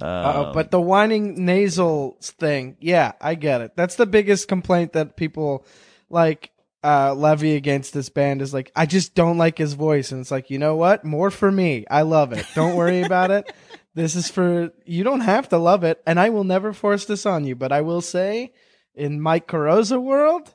[0.00, 3.76] Um, Uh, but the whining nasal thing, yeah, I get it.
[3.76, 5.64] That's the biggest complaint that people
[6.08, 6.50] like
[6.82, 10.30] uh, levy against this band is like, I just don't like his voice, and it's
[10.30, 11.04] like, you know what?
[11.04, 11.84] More for me.
[11.90, 12.46] I love it.
[12.54, 13.52] Don't worry about it.
[13.92, 15.02] This is for you.
[15.02, 17.56] Don't have to love it, and I will never force this on you.
[17.56, 18.52] But I will say,
[18.94, 20.54] in Mike Carrozza world,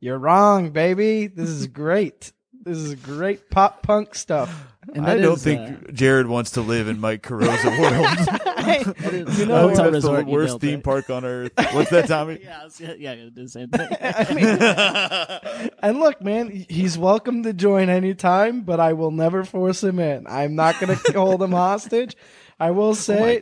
[0.00, 1.26] you're wrong, baby.
[1.26, 2.30] This is great.
[2.62, 4.73] This is great pop punk stuff.
[4.92, 8.94] And I don't is, think uh, Jared wants to live in Mike Carrozza world.
[8.98, 10.84] that is You know, I think that's the worst built, theme right?
[10.84, 11.52] park on earth.
[11.72, 12.40] What's that, Tommy?
[12.44, 13.88] Yeah, was, yeah, yeah, the same thing.
[14.00, 19.82] I mean, and look, man, he's welcome to join anytime, but I will never force
[19.82, 20.26] him in.
[20.26, 22.16] I'm not going to hold him hostage.
[22.60, 23.40] I will Oh my say,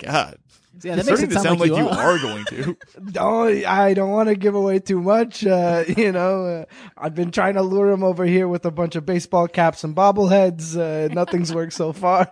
[0.74, 0.84] god.
[0.84, 2.14] Yeah, that It's makes starting it to sound, like, you, you are.
[2.14, 2.76] are going to.
[3.12, 5.44] Don't I don't want to give away too much.
[5.46, 6.64] Uh, you know, uh,
[6.96, 9.94] I've been trying to lure him over here with a bunch of baseball caps and
[9.94, 10.76] bobbleheads.
[10.76, 12.30] Uh, nothing's worked so far.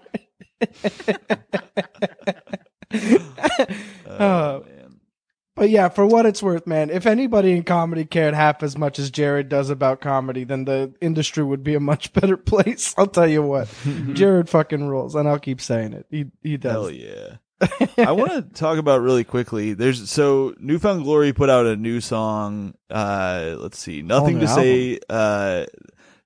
[4.07, 5.01] Oh, man.
[5.57, 8.99] But yeah, for what it's worth, man, if anybody in comedy cared half as much
[8.99, 12.95] as Jared does about comedy, then the industry would be a much better place.
[12.97, 13.69] I'll tell you what.
[14.15, 16.07] Jared fucking rules, and I'll keep saying it.
[16.11, 16.73] He he does.
[16.73, 17.37] Hell yeah.
[17.99, 19.75] I want to talk about really quickly.
[19.75, 22.75] There's so New Found Glory put out a new song.
[22.89, 24.99] Uh, let's see, nothing to say.
[25.09, 25.67] Uh,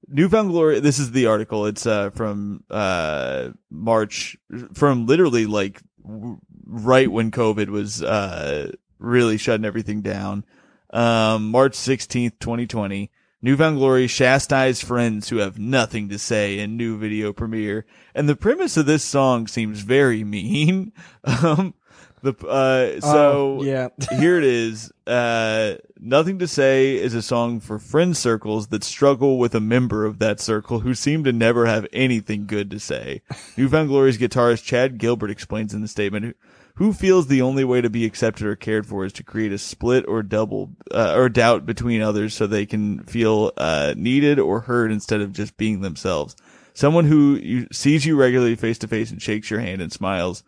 [0.09, 0.81] New Found Glory.
[0.81, 1.67] This is the article.
[1.67, 4.37] It's uh from uh March,
[4.75, 10.45] from literally like w- right when COVID was uh really shutting everything down.
[10.93, 13.11] Um, March sixteenth, twenty twenty.
[13.45, 17.85] New Found Glory chastised friends who have nothing to say in new video premiere.
[18.15, 20.93] And the premise of this song seems very mean.
[21.25, 21.75] Um,
[22.23, 23.89] the, uh, so Oh, yeah.
[24.19, 24.91] here it is.
[25.07, 30.07] Uh, Nothing to Say is a song for friend circles that struggle with a member
[30.07, 33.21] of that circle who seem to never have anything good to say.
[33.59, 36.35] New Found Glory's guitarist Chad Gilbert explains in the statement,
[36.77, 39.59] who feels the only way to be accepted or cared for is to create a
[39.59, 44.61] split or double, uh, or doubt between others so they can feel, uh, needed or
[44.61, 46.35] heard instead of just being themselves.
[46.73, 50.43] Someone who you, sees you regularly face to face and shakes your hand and smiles,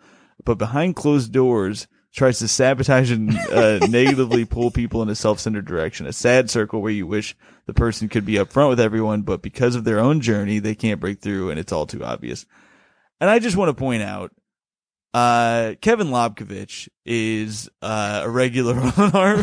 [0.45, 5.67] but behind closed doors tries to sabotage and uh, negatively pull people in a self-centered
[5.67, 6.07] direction.
[6.07, 7.37] A sad circle where you wish
[7.67, 11.01] the person could be upfront with everyone, but because of their own journey, they can't
[11.01, 12.47] break through and it's all too obvious.
[13.21, 14.33] And I just want to point out,
[15.17, 19.43] uh, Kevin Lobkovich is, uh, a regular on our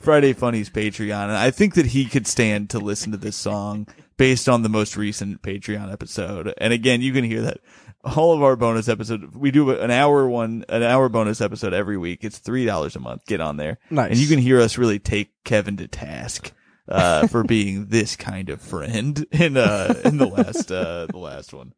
[0.00, 1.24] Friday Funnies Patreon.
[1.24, 4.68] And I think that he could stand to listen to this song based on the
[4.68, 6.52] most recent Patreon episode.
[6.58, 7.58] And again, you can hear that
[8.02, 9.36] all of our bonus episodes.
[9.36, 12.24] We do an hour one, an hour bonus episode every week.
[12.24, 13.24] It's $3 a month.
[13.26, 13.78] Get on there.
[13.90, 14.10] Nice.
[14.10, 16.52] And you can hear us really take Kevin to task.
[16.88, 21.52] Uh, for being this kind of friend in, uh, in the last, uh, the last
[21.52, 21.74] one.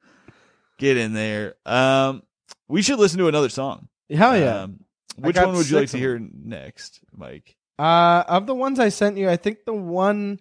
[0.78, 1.56] Get in there.
[1.66, 2.22] Um,
[2.70, 3.88] we should listen to another song.
[4.08, 4.62] Hell yeah.
[4.62, 4.80] Um,
[5.16, 7.56] which one would you like to hear next, Mike?
[7.78, 10.38] Uh, of the ones I sent you, I think the one,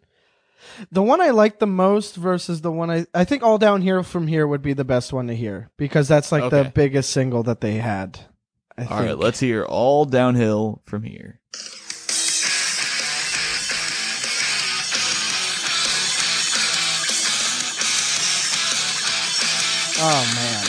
[0.92, 4.28] the one I like the most versus the one I, I think all downhill from
[4.28, 6.64] here would be the best one to hear because that's like Okay.
[6.64, 8.20] the biggest single that they had.
[8.78, 9.24] I All right, think.
[9.24, 11.40] let's hear all downhill from here.
[20.02, 20.69] Oh man.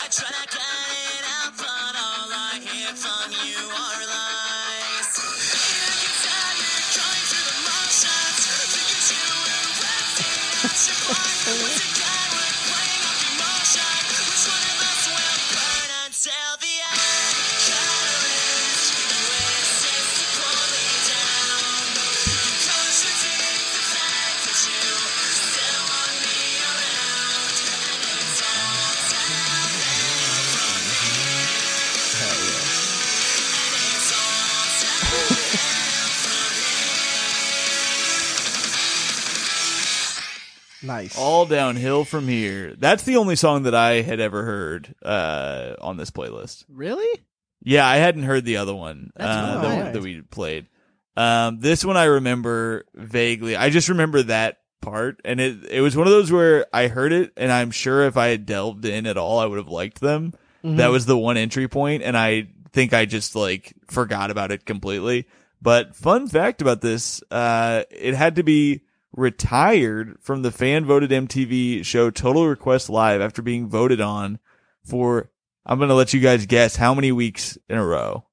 [40.83, 41.17] Nice.
[41.17, 42.75] All downhill from here.
[42.75, 46.65] That's the only song that I had ever heard uh, on this playlist.
[46.69, 47.21] Really?
[47.63, 49.93] Yeah, I hadn't heard the other one That's uh, that, nice.
[49.93, 50.67] that we played.
[51.15, 53.55] Um, this one I remember vaguely.
[53.55, 57.11] I just remember that part, and it it was one of those where I heard
[57.11, 59.99] it, and I'm sure if I had delved in at all, I would have liked
[59.99, 60.33] them.
[60.63, 64.65] That was the one entry point, and I think I just like forgot about it
[64.65, 65.27] completely.
[65.61, 68.81] But fun fact about this, uh, it had to be
[69.13, 74.39] retired from the fan voted MTV show Total Request Live after being voted on
[74.85, 75.29] for,
[75.65, 78.25] I'm going to let you guys guess how many weeks in a row.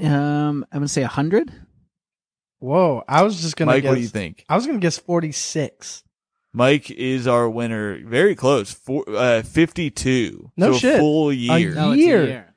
[0.00, 1.52] Um, I'm gonna say a hundred.
[2.58, 3.04] Whoa.
[3.06, 3.90] I was just gonna Mike, guess.
[3.90, 4.44] what do you think?
[4.48, 6.02] I was gonna guess forty six.
[6.52, 8.04] Mike is our winner.
[8.04, 8.72] Very close.
[8.72, 10.50] Four, uh, 52.
[10.56, 10.94] No so shit.
[10.96, 11.74] A full year.
[11.74, 12.22] No, Year.
[12.22, 12.54] a year.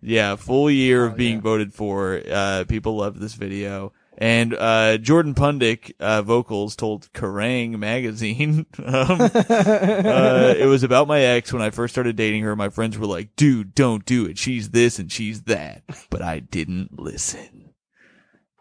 [0.00, 1.40] Yeah, full year Oh, of being yeah.
[1.42, 2.20] voted for.
[2.30, 3.92] Uh, people loved this video.
[4.22, 11.18] And, uh, Jordan Pundik, uh, vocals told Kerrang magazine, um, uh, it was about my
[11.20, 12.54] ex when I first started dating her.
[12.54, 14.38] My friends were like, dude, don't do it.
[14.38, 15.82] She's this and she's that.
[16.08, 17.70] But I didn't listen.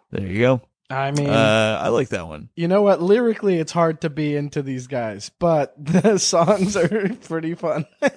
[0.09, 0.61] There you go.
[0.89, 2.49] I mean, Uh, I like that one.
[2.55, 2.99] you know what?
[3.01, 7.85] Lyrically, it's hard to be into these guys, but the songs are pretty fun.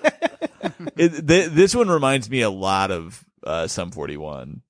[0.97, 4.63] It, th- this one reminds me a lot of uh, Sum 41.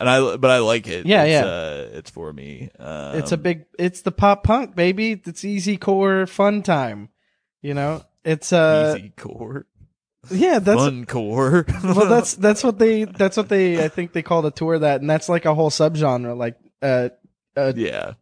[0.00, 1.06] And I but I like it.
[1.06, 1.44] Yeah, it's, yeah.
[1.44, 2.70] Uh, it's for me.
[2.78, 3.64] Um, it's a big.
[3.78, 5.20] It's the pop punk baby.
[5.24, 7.08] It's easy core fun time.
[7.62, 9.66] You know, it's uh easy core,
[10.30, 10.60] yeah.
[10.60, 11.66] That's fun core.
[11.82, 15.00] well, that's that's what they that's what they I think they call the tour that,
[15.00, 17.08] and that's like a whole subgenre, like uh,
[17.56, 18.14] uh yeah.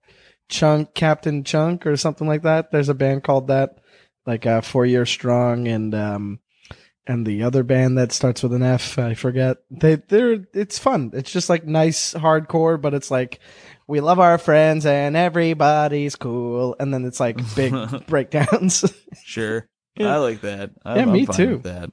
[0.48, 2.70] chunk Captain Chunk or something like that.
[2.70, 3.78] There's a band called that,
[4.24, 6.40] like uh, Four Year Strong, and um
[7.06, 9.58] and the other band that starts with an F, I forget.
[9.70, 11.10] They they're it's fun.
[11.14, 13.40] It's just like nice hardcore, but it's like
[13.86, 17.72] we love our friends and everybody's cool, and then it's like big
[18.06, 18.84] breakdowns.
[19.24, 19.66] Sure.
[19.98, 20.12] Yeah.
[20.14, 20.72] I like that.
[20.84, 21.62] I'm, Yeah, me too.
[21.64, 21.90] That.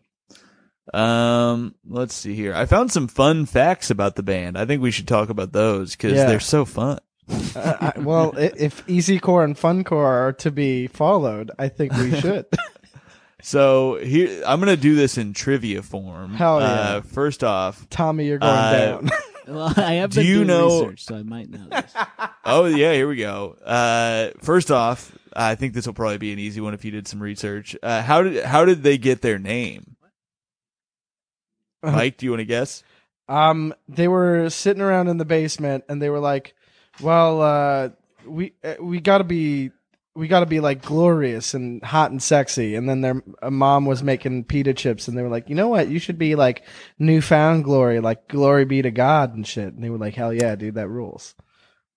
[0.93, 2.53] Um, let's see here.
[2.53, 4.57] I found some fun facts about the band.
[4.57, 6.25] I think we should talk about those because Yeah.
[6.25, 6.99] they're so fun.
[7.55, 11.93] uh, I, well, if easy core and fun core are to be followed, I think
[11.93, 12.45] we should.
[13.43, 16.33] So here, I'm gonna do this in trivia form.
[16.33, 16.65] Hell yeah.
[16.67, 19.09] Uh, first off, Tommy, you're going Uh, down.
[19.45, 21.91] Well, I have to Do been you doing know- research, so I might know this.
[22.45, 23.57] oh yeah, here we go.
[23.65, 27.09] Uh, first off, I think this will probably be an easy one if you did
[27.09, 27.75] some research.
[27.83, 29.97] Uh, how did how did they get their name?
[31.83, 32.83] Mike, do you want to guess?
[33.27, 36.55] Um, they were sitting around in the basement, and they were like,
[37.01, 37.89] "Well, uh,
[38.25, 39.71] we uh, we gotta be."
[40.15, 42.75] We got to be like glorious and hot and sexy.
[42.75, 45.69] And then their uh, mom was making pita chips, and they were like, "You know
[45.69, 45.87] what?
[45.89, 46.63] You should be like
[46.99, 50.55] newfound glory, like glory be to God and shit." And they were like, "Hell yeah,
[50.55, 51.33] dude, that rules."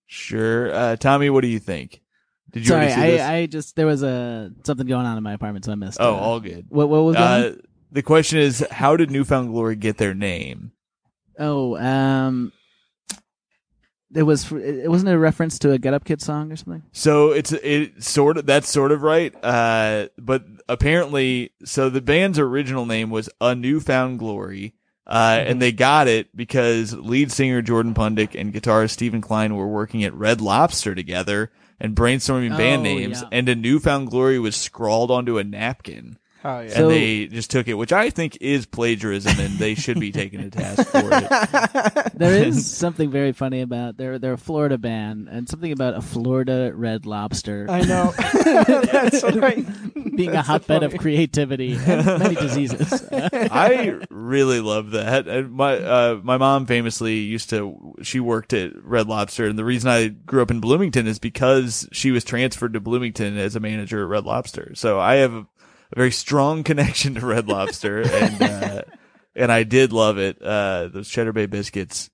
[0.07, 0.73] Sure.
[0.73, 2.01] Uh, Tommy, what do you think?
[2.53, 3.21] Did you Sorry, already see this?
[3.21, 5.99] I, I just there was a something going on in my apartment, so I missed.
[6.01, 6.67] oh, uh, all good.
[6.71, 7.27] what what was going?
[7.27, 7.55] Uh,
[7.93, 10.73] the question is, how did New Found Glory get their name?
[11.39, 12.53] Oh, um,
[14.15, 16.83] it was it wasn't a reference to a Get Up Kid song or something.
[16.93, 19.35] So it's it sort of that's sort of right.
[19.45, 24.75] Uh, but apparently, so the band's original name was A New Found Glory.
[25.09, 25.51] Uh, Mm-hmm.
[25.53, 30.03] and they got it because lead singer Jordan Pundik and guitarist Stephen Klein were working
[30.03, 33.29] at Red Lobster together and brainstorming band Oh, names, yeah.
[33.31, 36.19] and a New Found Glory was scrawled onto a napkin.
[36.49, 36.69] Oh yeah.
[36.69, 40.13] So- and they just took it, which I think is plagiarism, and they should be
[40.13, 42.13] taken to task for it.
[42.17, 46.01] There is something very funny about they're they're a Florida band and something about a
[46.01, 48.15] Florida Red Lobster I know.
[48.45, 49.67] That's right.
[50.17, 53.07] being a That's hotbed of creativity and many diseases.
[53.13, 55.29] I really love that.
[55.29, 57.95] And my uh, my mom famously used to.
[58.03, 61.87] She worked at Red Lobster, and the reason I grew up in Bloomington is because
[61.93, 64.73] she was transferred to Bloomington as a manager at Red Lobster.
[64.75, 65.47] So I have a, a
[65.97, 68.83] very strong connection to Red Lobster, and uh,
[69.35, 70.41] and I did love it.
[70.41, 72.11] Uh, those Cheddar Bay biscuits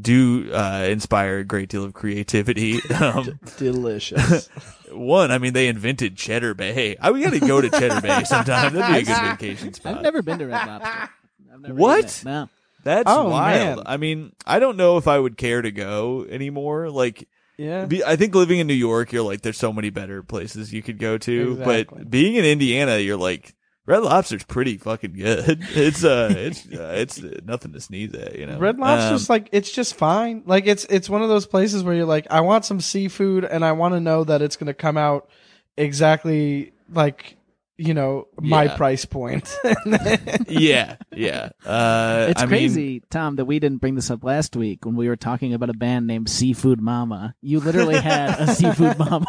[0.00, 2.80] do uh, inspire a great deal of creativity.
[3.00, 4.48] Um, Delicious.
[4.92, 6.96] one, I mean, they invented Cheddar Bay.
[7.00, 8.72] I we got to go to Cheddar Bay sometime.
[8.74, 9.96] That'd be a good vacation spot.
[9.98, 11.10] I've never been to Red Lobster.
[11.52, 12.04] I've never What?
[12.04, 12.30] eaten.
[12.32, 12.48] No.
[12.84, 13.78] That's Oh, wild.
[13.78, 13.82] man.
[13.86, 16.88] I mean, I don't know if I would care to go anymore.
[16.88, 17.84] Like, yeah.
[17.86, 20.82] be, I think living in New York, you're like, there's so many better places you
[20.82, 21.52] could go to.
[21.52, 21.98] Exactly.
[21.98, 23.54] But being in Indiana, you're like,
[23.86, 25.62] Red Lobster's pretty fucking good.
[25.70, 28.58] It's uh, it's uh, it's nothing to sneeze at, you know.
[28.58, 30.42] Red Lobster's Um, like it's just fine.
[30.44, 33.64] Like it's it's one of those places where you're like, I want some seafood and
[33.64, 35.28] I want to know that it's going to come out
[35.76, 37.35] exactly like
[37.78, 38.76] you know my Yeah.
[38.76, 39.54] price point.
[40.48, 41.50] yeah, yeah.
[41.64, 44.96] Uh, It's I mean, crazy, Tom, that we didn't bring this up last week when
[44.96, 47.34] we were talking about a band named Seafood Mama.
[47.42, 49.26] You literally had a Seafood Mama.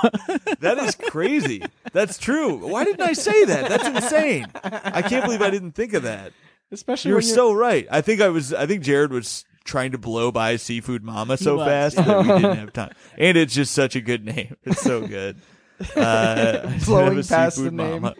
[0.59, 1.63] That is crazy.
[1.91, 2.55] That's true.
[2.67, 3.69] Why didn't I say that?
[3.69, 4.47] That's insane.
[4.63, 6.33] I can't believe I didn't think of that.
[6.71, 7.87] Especially You're when you're, so right.
[7.89, 8.53] I think I was.
[8.53, 12.57] I think Jared was trying to blow by Seafood Mama so fast that we didn't
[12.57, 12.91] have time.
[13.17, 14.55] And it's just such a good name.
[14.63, 15.37] It's so good.
[15.95, 18.01] Uh, I Blowing a past Seafood the name.
[18.01, 18.15] Mama.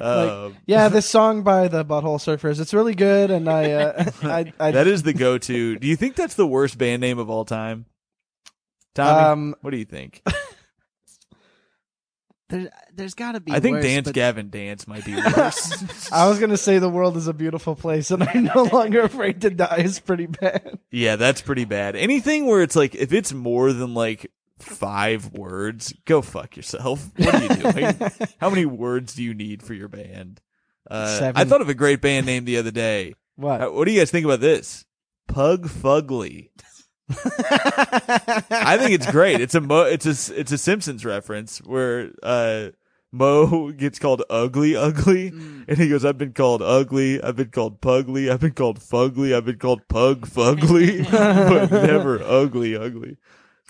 [0.00, 4.52] Um, yeah, this song by the Butthole Surfers, it's really good, and I, uh, I,
[4.58, 5.78] I that is the go-to.
[5.78, 7.86] Do you think that's the worst band name of all time?
[8.94, 10.22] Tommy, Um, what do you think?
[12.48, 13.52] there, there's got to be.
[13.52, 16.10] I think worse, Dance but Gavin Dance might be worse.
[16.10, 19.42] I was gonna say the world is a beautiful place, and I'm no longer afraid
[19.42, 20.78] to die is pretty bad.
[20.90, 21.94] Yeah, that's pretty bad.
[21.94, 24.30] Anything where it's like if it's more than like
[24.62, 27.10] five words, go fuck yourself.
[27.16, 27.96] What are you doing?
[28.40, 30.40] How many words do you need for your band?
[30.90, 31.40] Uh, Seven.
[31.40, 33.14] I thought of a great band name the other day.
[33.36, 33.60] What?
[33.62, 34.84] Uh, What do you guys think about this?
[35.28, 36.48] Pug Fugly.
[38.50, 39.40] I think it's great.
[39.40, 42.68] It's a Moe, it's a it's a Simpsons reference where uh
[43.12, 47.80] Moe gets called ugly ugly and he goes I've been called ugly, I've been called
[47.80, 53.16] pugly, I've been called fugly, I've been called pug fugly, but never ugly ugly.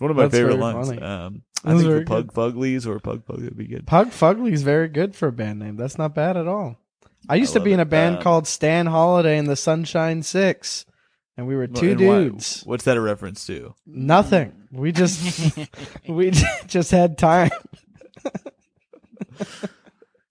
[0.01, 0.89] It's one of my That's favorite very lines.
[0.89, 1.03] funny.
[1.03, 3.87] Um I That's think very the pug fuglies or pug pug would be good.
[3.87, 5.77] Pug Fugly is very good for a band name.
[5.77, 6.79] That's not bad at all.
[7.29, 7.83] I used I to love be in it.
[7.83, 10.87] a band Um, called Stan Holiday and the Sunshine Six,
[11.37, 12.63] and we were two And why- dudes.
[12.65, 13.75] what's that a reference to?
[13.87, 14.69] Nothing.
[14.73, 15.59] We just
[16.09, 16.31] we
[16.67, 17.51] just had time.
[19.39, 19.69] Does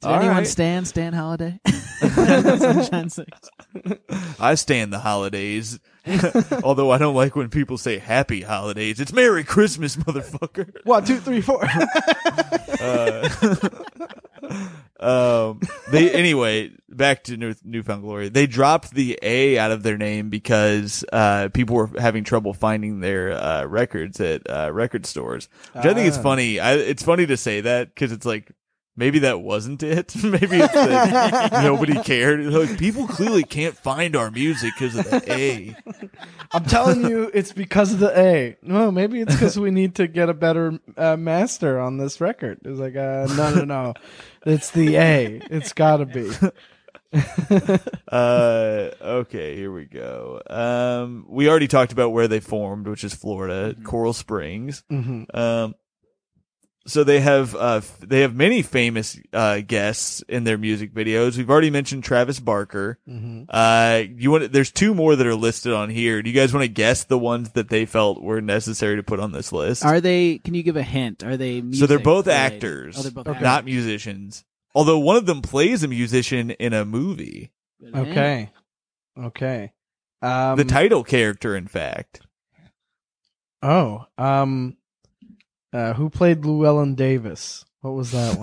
[0.03, 0.47] All anyone right.
[0.47, 1.59] stand Stan Holiday?
[1.99, 3.29] Sunshine Six.
[4.39, 5.79] I stand the holidays.
[6.63, 8.99] Although I don't like when people say happy holidays.
[8.99, 10.83] It's Merry Christmas, motherfucker.
[10.85, 11.67] One, two, three, four.
[15.01, 18.27] Um, they anyway back to New, Newfound Glory.
[18.27, 22.99] They dropped the A out of their name because uh, people were having trouble finding
[22.99, 25.47] their uh, records at uh, record stores.
[25.71, 26.21] Which I think it's Ah.
[26.23, 26.59] funny.
[26.59, 28.51] I, it's funny to say that because it's like
[28.99, 30.13] maybe that wasn't it.
[30.23, 32.45] maybe it's that nobody cared.
[32.45, 35.75] Like people clearly can't find our music because of the A.
[36.51, 38.57] I'm telling you, it's because of the A.
[38.61, 42.59] No, maybe it's because we need to get a better uh, master on this record.
[42.65, 43.93] It's like, uh, no, no, no.
[44.45, 45.41] It's the A.
[45.49, 46.29] It's gotta be.
[48.07, 50.41] Uh, okay, here we go.
[50.47, 54.83] Um, we already talked about where they formed, which is Florida, Coral Springs.
[54.89, 55.73] hmm Um,
[56.89, 61.37] so they have uh f- they have many famous uh guests in their music videos.
[61.37, 62.99] We've already mentioned Travis Barker.
[63.07, 66.21] hmm Uh, you want there's two more that are listed on here.
[66.21, 69.19] Do you guys want to guess the ones that they felt were necessary to put
[69.19, 69.85] on this list?
[69.85, 70.39] Are they?
[70.39, 71.23] Can you give a hint?
[71.23, 71.61] Are they?
[71.73, 72.53] so they're both related?
[72.55, 73.41] actors, Oh, they're both Okay.
[73.41, 74.43] not musicians.
[74.75, 77.51] Although one of them plays a musician in a movie,
[77.95, 78.51] Okay.
[79.17, 79.73] Okay.
[80.21, 82.21] Um, the title character, in fact.
[83.61, 84.77] Oh, um,
[85.73, 87.65] uh, who played Llewyn Davis?
[87.81, 88.37] What was that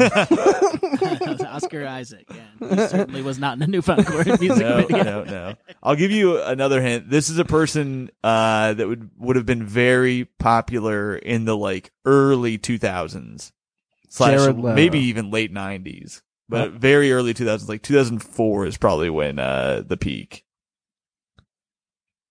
[1.38, 1.46] one?
[1.46, 2.24] Oscar Isaac.
[2.30, 5.04] Yeah, he certainly was not in the New Found Glory music no, video.
[5.04, 5.54] no, no.
[5.82, 7.10] I'll give you another hint.
[7.10, 11.90] This is a person uh, that would would have been very popular in the like
[12.06, 13.52] early 2000s,
[14.08, 14.74] slash Jared Leto.
[14.74, 17.68] maybe even late 90s, but very early 2000s.
[17.68, 20.46] Like 2004 is probably when uh, the peak.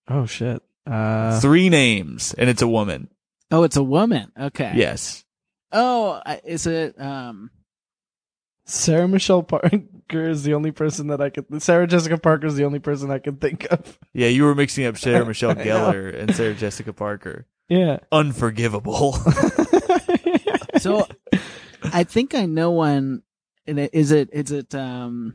[0.08, 0.62] oh shit.
[0.88, 3.10] Uh, Three names, and it's a woman.
[3.52, 4.32] Oh, it's a woman.
[4.40, 4.72] Okay.
[4.76, 5.24] Yes.
[5.72, 7.00] Oh, is it?
[7.00, 7.52] Um.
[8.68, 9.80] Sarah Michelle Parker
[10.28, 11.62] is the only person that I could.
[11.62, 14.00] Sarah Jessica Parker is the only person I can think of.
[14.14, 15.56] Yeah, you were mixing up Sarah Michelle I.
[15.64, 17.46] Gellar and Sarah Jessica Parker.
[17.70, 18.00] Yeah.
[18.12, 19.18] Unforgivable.
[20.78, 21.08] So,
[21.84, 23.24] I think I know one.
[23.66, 24.30] And it, is it?
[24.34, 24.76] Is it?
[24.76, 25.34] Um.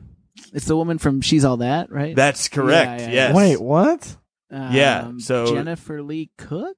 [0.53, 2.15] It's the woman from She's All That, right?
[2.15, 3.01] That's correct.
[3.01, 3.35] Yeah, yeah, yes.
[3.35, 4.15] Wait, what?
[4.49, 6.77] Um, yeah, so- Jennifer Lee Cook.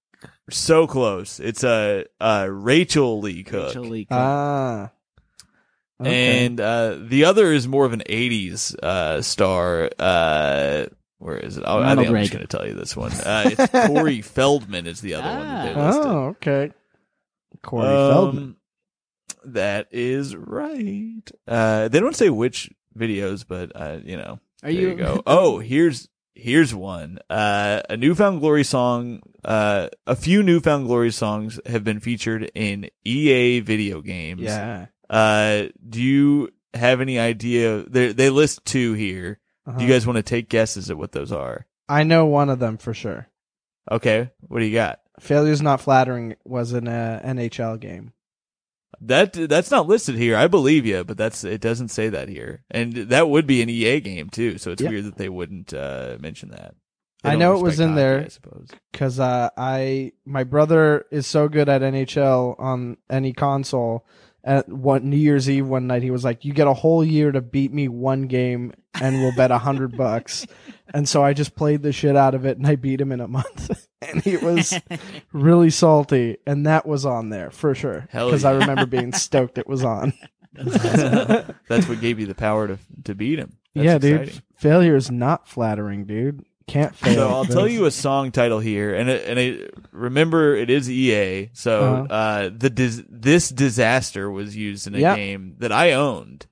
[0.50, 1.40] So close.
[1.40, 3.68] It's a uh, uh, Rachael Leigh Cook.
[3.68, 4.18] Rachael Leigh Cook.
[4.20, 4.92] Ah.
[6.02, 6.46] Okay.
[6.46, 9.90] And uh, the other is more of an '80s uh, star.
[9.98, 10.86] Uh,
[11.20, 11.64] where is it?
[11.66, 13.12] Oh, I Ronald think I'm just going to tell you this one.
[13.14, 15.86] Uh, it's Corey Feldman is the other one that they Ah.
[15.88, 16.06] listed.
[16.06, 16.72] oh, okay.
[17.62, 18.56] Corey Um, Feldman.
[19.46, 21.22] That is right.
[21.48, 24.90] Uh, they don't say which videos, but uh, you know, Are there you?
[24.90, 25.22] you go.
[25.28, 27.20] Oh, here's here's one.
[27.30, 29.22] Uh, a New Found Glory song.
[29.44, 34.42] Uh, a few New Found Glory songs have been featured in EA video games.
[34.42, 34.88] Yeah.
[35.10, 37.84] Uh, do you have any idea?
[37.84, 39.40] They they list two here.
[39.66, 39.78] Uh-huh.
[39.78, 41.66] Do you guys want to take guesses at what those are?
[41.88, 43.28] I know one of them for sure.
[43.92, 45.00] Okay, what do you got?
[45.20, 48.14] Failure's not flattering was an uh, NHL game.
[49.02, 50.36] That that's not listed here.
[50.36, 53.70] I believe you, but that's it doesn't say that here, and that would be an
[53.70, 54.58] EA game too.
[54.58, 56.76] So it's weird that they wouldn't uh, mention that.
[57.24, 58.20] They I know it was in hockey, there.
[58.22, 58.68] I suppose.
[58.92, 64.06] because uh, I my brother is so good at NHL on any console.
[64.46, 67.32] At one New Year's Eve one night, he was like, "You get a whole year
[67.32, 70.46] to beat me one game, and we'll bet a hundred bucks."
[70.94, 73.22] And so I just played the shit out of it, and I beat him in
[73.22, 74.78] a month, and he was
[75.32, 79.58] really salty, and that was on there for sure Hell because I remember being stoked
[79.58, 80.14] it was on.
[80.54, 83.58] That's what gave you the power to to beat him.
[83.74, 84.26] That's yeah, exciting.
[84.26, 86.46] dude, failure is not flattering, dude.
[86.68, 87.16] Can't fail.
[87.16, 90.90] So I'll tell you a song title here, and it, and it, remember it is
[90.90, 91.50] EA.
[91.54, 92.14] So Uh-huh.
[92.14, 95.16] uh, the dis- this disaster was used in a Yeah.
[95.16, 96.48] game that I owned.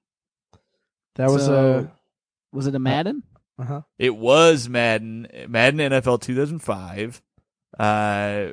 [1.15, 1.89] that was So-
[2.53, 3.23] Was it a Madden?
[3.59, 3.81] uh huh.
[3.99, 7.21] It was Madden, Madden NFL 2005.
[7.79, 8.47] Uh,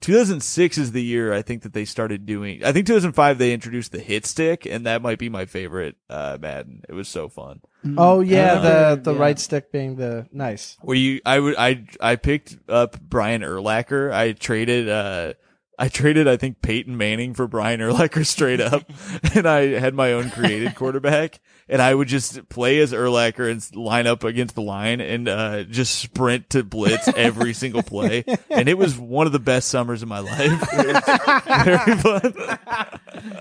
[0.00, 2.64] 2006 is the year I think that they started doing.
[2.64, 6.38] I think 2005 they introduced the hit stick, and that might be my favorite uh,
[6.40, 6.82] Madden.
[6.88, 7.60] It was so fun.
[7.96, 9.20] Oh yeah, Uh, the the yeah.
[9.20, 10.76] right stick being the nice.
[10.82, 14.12] Where you, I would, I, I picked up Brian Urlacher.
[14.12, 15.34] I traded, uh,
[15.80, 18.84] I traded, I think Peyton Manning for Brian Urlacher straight up,
[19.34, 23.74] and I had my own created quarterback, and I would just play as Urlacher and
[23.74, 28.68] line up against the line and uh, just sprint to blitz every single play, and
[28.68, 30.68] it was one of the best summers of my life.
[30.80, 32.58] It was very fun.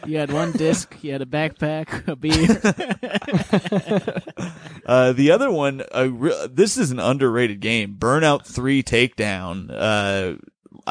[0.06, 0.96] You had one disc.
[1.02, 2.60] You had a backpack, a beer.
[4.86, 7.96] Uh, the other one, uh, re- this is an underrated game.
[8.00, 9.70] Burnout Three Takedown.
[9.72, 10.38] Uh,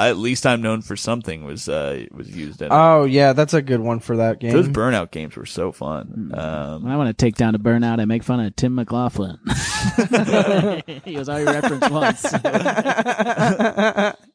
[0.06, 2.66] at least I'm known for something was uh was used in.
[2.66, 2.72] it.
[2.72, 4.52] Oh yeah, that's a good one for that game.
[4.52, 6.30] Those Burnout games were so fun.
[6.34, 9.38] Um, When I want to take down a burnout, I make fun of Tim McLaughlin.
[11.04, 12.24] he was already referenced once.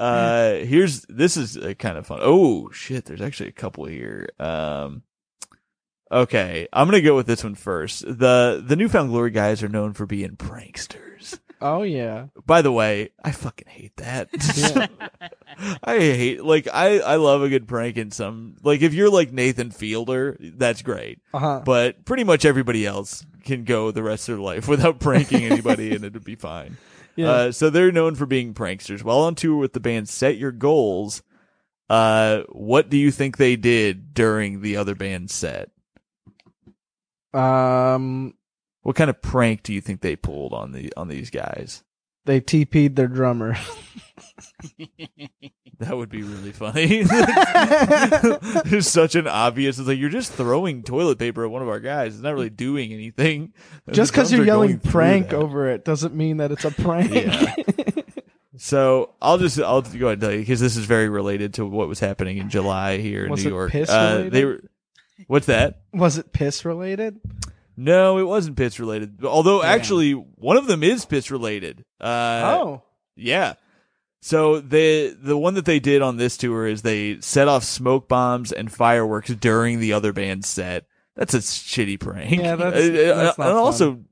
[0.00, 4.28] uh here's this is uh, kind of fun oh shit there's actually a couple here
[4.40, 5.02] um
[6.10, 9.68] okay i'm gonna go with this one first the the new found glory guys are
[9.68, 12.26] known for being pranksters oh yeah.
[12.46, 14.28] by the way i fucking hate that
[15.84, 19.32] i hate like i i love a good prank in some like if you're like
[19.32, 21.62] nathan fielder that's great Uh huh.
[21.64, 25.94] but pretty much everybody else can go the rest of their life without pranking anybody
[25.94, 26.76] and it'd be fine.
[27.16, 27.30] Yeah.
[27.30, 29.02] Uh, so they're known for being pranksters.
[29.02, 31.22] While on tour with the band Set Your Goals,
[31.90, 35.70] uh, what do you think they did during the other band's set?
[37.34, 38.34] Um,
[38.82, 41.84] What kind of prank do you think they pulled on the on these guys?
[42.26, 43.56] they TP'd their drummer.
[45.80, 47.04] That would be really funny.
[48.68, 49.78] There's such an obvious.
[49.78, 52.12] It's like you're just throwing toilet paper at one of our guys.
[52.12, 53.54] It's not really doing anything.
[53.90, 57.14] Just because you're yelling prank over it doesn't mean that it's a prank.
[57.14, 57.54] Yeah.
[58.58, 61.64] So I'll just I'll go ahead and tell you because this is very related to
[61.64, 63.74] what was happening in July here in Was New York.
[63.74, 64.60] uh, they were.
[65.28, 65.80] What's that?
[65.94, 67.20] Was it piss related?
[67.82, 69.24] No, it wasn't piss related.
[69.24, 71.84] Although actually, one of them is piss related.
[71.98, 72.82] Uh, oh.
[73.16, 73.54] yeah.
[74.20, 78.06] So the the one that they did on this tour is they set off smoke
[78.06, 80.84] bombs and fireworks during the other band's set.
[81.16, 82.38] That's a shitty prank.
[82.38, 83.64] Yeah, that's- Uh, uh, that's not and fun.
[83.64, 84.04] also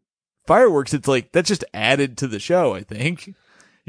[0.47, 0.95] fireworks.
[0.95, 2.75] It's like that's just added to the show.
[2.75, 3.35] I think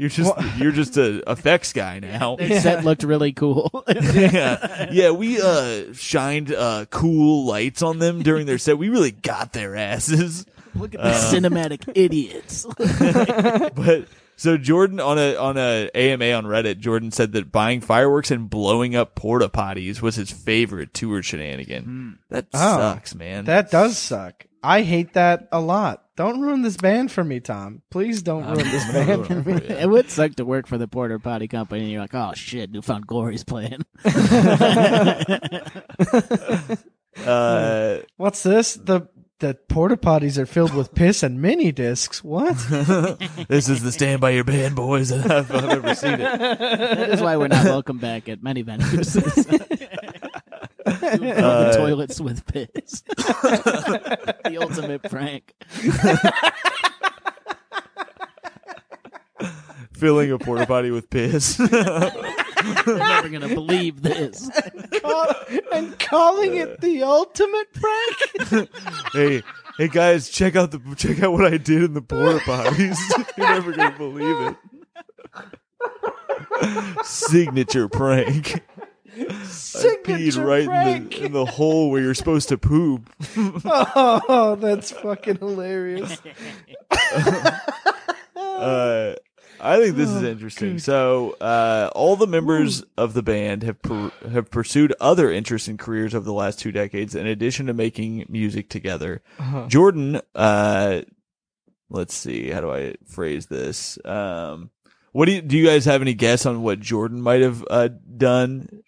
[0.00, 2.36] you're just Well- you're just a effects guy now.
[2.36, 3.84] Their set looked really cool.
[3.88, 5.10] yeah, yeah.
[5.10, 8.78] We uh shined uh cool lights on them during their set.
[8.78, 10.46] We really got their asses.
[10.74, 12.64] Look at the cinematic idiots.
[13.74, 18.30] but so Jordan on a on a AMA on Reddit, Jordan said that buying fireworks
[18.30, 22.18] and blowing up porta potties was his favorite tour shenanigan.
[22.30, 23.44] That Oh, sucks, man.
[23.46, 24.46] That does suck.
[24.62, 26.04] I hate that a lot.
[26.16, 27.82] Don't ruin this band for me, Tom.
[27.90, 29.54] Please don't ruin this band for me.
[29.54, 32.70] it would suck to work for the Porter Potty Company and you're like, oh shit,
[32.70, 33.84] New Found Glory's playing.
[37.24, 38.74] uh, What's this?
[38.74, 39.08] The
[39.40, 42.22] the porta potties are filled with piss and mini discs.
[42.22, 42.54] What?
[43.48, 46.18] this is the Stand by Your Band boys, and I've, I've never seen it.
[46.18, 49.12] that is why we're not welcome back at many venues.
[50.84, 53.00] Fill the uh, toilets with piss.
[53.02, 55.54] the ultimate prank.
[59.94, 61.58] Filling a porta potty with piss.
[62.86, 64.50] You're never gonna believe this.
[65.00, 65.34] Call-
[65.72, 68.70] and calling it the ultimate prank?
[69.12, 69.42] hey,
[69.78, 72.98] hey guys, check out the check out what I did in the porta potties.
[73.36, 74.56] You're never gonna believe
[76.62, 77.04] it.
[77.04, 78.62] Signature prank.
[79.12, 81.10] I peed Signature right in prank.
[81.10, 83.10] the in the hole where you're supposed to poop.
[83.64, 86.16] Oh, that's fucking hilarious.
[88.36, 89.14] Uh,
[89.62, 90.78] I think this is interesting.
[90.78, 95.78] So, uh, all the members of the band have per- have pursued other interests and
[95.78, 99.22] careers over the last two decades, in addition to making music together.
[99.68, 101.02] Jordan, uh,
[101.88, 103.98] let's see, how do I phrase this?
[104.04, 104.70] Um,
[105.12, 107.88] what do you, do you guys have any guess on what Jordan might have uh,
[108.16, 108.82] done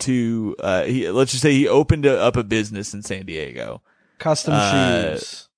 [0.00, 0.54] to?
[0.58, 3.80] Uh, he, let's just say he opened a, up a business in San Diego
[4.18, 5.48] Custom Uh, shoes.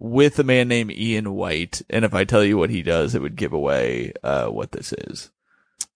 [0.00, 3.20] With a man named Ian White, and if I tell you what he does, it
[3.20, 5.30] would give away uh, what this is.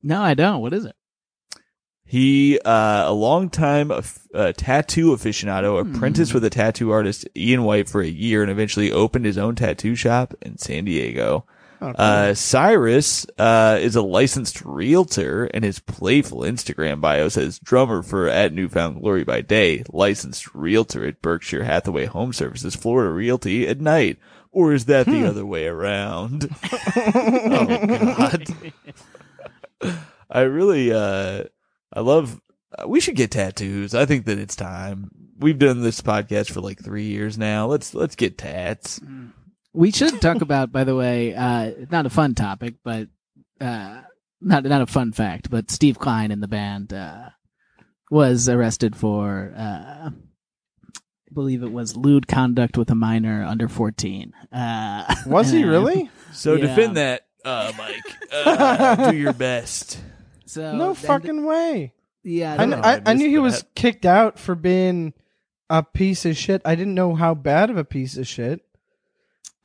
[0.03, 0.61] No, I don't.
[0.61, 0.95] What is it?
[2.05, 8.03] He, uh, a longtime uh, tattoo aficionado, apprenticed with a tattoo artist, Ian White, for
[8.03, 11.47] a year, and eventually opened his own tattoo shop in San Diego.
[11.97, 18.29] Uh, Cyrus, uh, is a licensed realtor and his playful Instagram bio says drummer for
[18.29, 23.69] at New Found Glory by day, licensed realtor at Berkshire Hathaway Home Services, Florida Realty
[23.69, 24.19] at night.
[24.51, 26.49] Or is that the other way around?
[26.97, 28.47] oh God.
[30.31, 31.45] I really, uh,
[31.93, 32.41] I love,
[32.79, 33.95] uh, we should get tattoos.
[33.95, 35.11] I think that it's time.
[35.39, 37.67] We've done this podcast for like three years now.
[37.67, 39.01] Let's, let's get tats.
[39.75, 43.09] We should talk about, by the way, uh, not a fun topic, but
[43.61, 44.03] uh,
[44.41, 45.51] not not a fun fact.
[45.51, 47.31] But Steve Klein in the band uh,
[48.11, 50.13] was arrested for, uh, I
[51.33, 54.33] believe it was lewd conduct with a minor under fourteen.
[54.53, 56.09] Uh, Was he really?
[56.33, 56.67] So Yeah.
[56.67, 58.03] defend that, uh, Mike.
[58.33, 60.01] Uh, do your best.
[60.47, 61.93] So No and- fucking way.
[62.23, 62.53] yeah.
[62.53, 65.15] I, I kn- know, I, I I knew missed he was kicked out for being
[65.69, 66.63] a piece of shit.
[66.65, 68.61] I didn't know how bad of a piece of shit.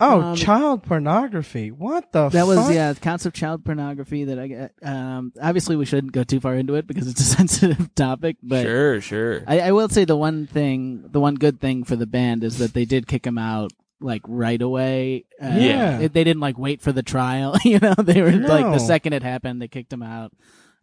[0.02, 1.72] Oh, Um, child pornography.
[1.72, 2.74] What the That was fuck?
[2.74, 4.72] yeah, counts of child pornography that I get.
[4.82, 8.38] Um, obviously, we shouldn't go too far into it because it's a sensitive topic.
[8.42, 9.44] But sure, sure.
[9.46, 12.60] I, I will say the one thing, the one good thing for the band is
[12.60, 15.26] that they did kick him out like right away.
[15.42, 15.98] Uh, Yeah.
[15.98, 17.58] they, they didn't like wait for the trial.
[17.66, 20.32] You know, they were like the second it happened, they kicked him out.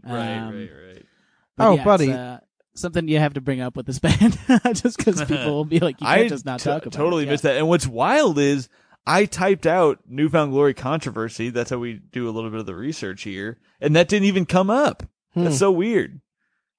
[0.05, 1.07] right, Um, right, right.
[1.57, 2.13] but Oh, yeah, buddy.
[2.13, 2.39] uh,
[2.75, 4.39] something you have to bring up with this band,
[4.75, 6.93] just because people will be like, you can't I just not to- talk about.
[6.93, 7.31] totally it.
[7.31, 7.57] missed that.
[7.57, 8.69] And what's wild is
[9.07, 11.51] I typed out New Found Glory controversy.
[11.51, 14.47] That's how we do a little bit of the research here, and that didn't even
[14.47, 15.05] come up.
[15.35, 15.45] Hmm.
[15.45, 16.21] That's so weird.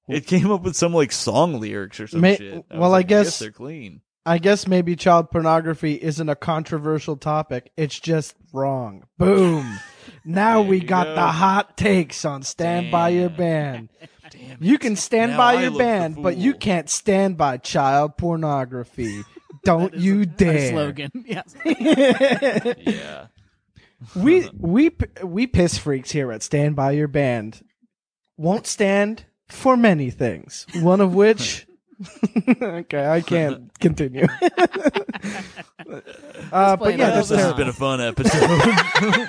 [0.08, 2.64] It came up with some like song lyrics or some May- shit.
[2.70, 4.00] well, was I like, guess- they're clean.
[4.26, 7.72] I guess maybe child pornography isn't a controversial topic.
[7.78, 9.04] It's just wrong.
[9.16, 9.78] Boom.
[10.24, 11.14] now we got go.
[11.14, 13.88] the hot takes on Stand By Your Band.
[14.30, 18.18] Damn You can stand Now by I your band, but you can't stand by child
[18.18, 19.22] pornography.
[19.68, 20.70] Don't you our dare.
[20.70, 21.10] slogan.
[21.26, 21.54] Yes.
[21.64, 23.26] Yeah.
[24.16, 24.90] we we
[25.22, 27.62] we piss freaks here at Stand By Your Band
[28.38, 30.66] won't stand for many things.
[30.76, 31.66] One of which
[32.62, 34.26] Okay, I can't continue.
[36.52, 39.28] uh, but yeah, out this has been a fun episode.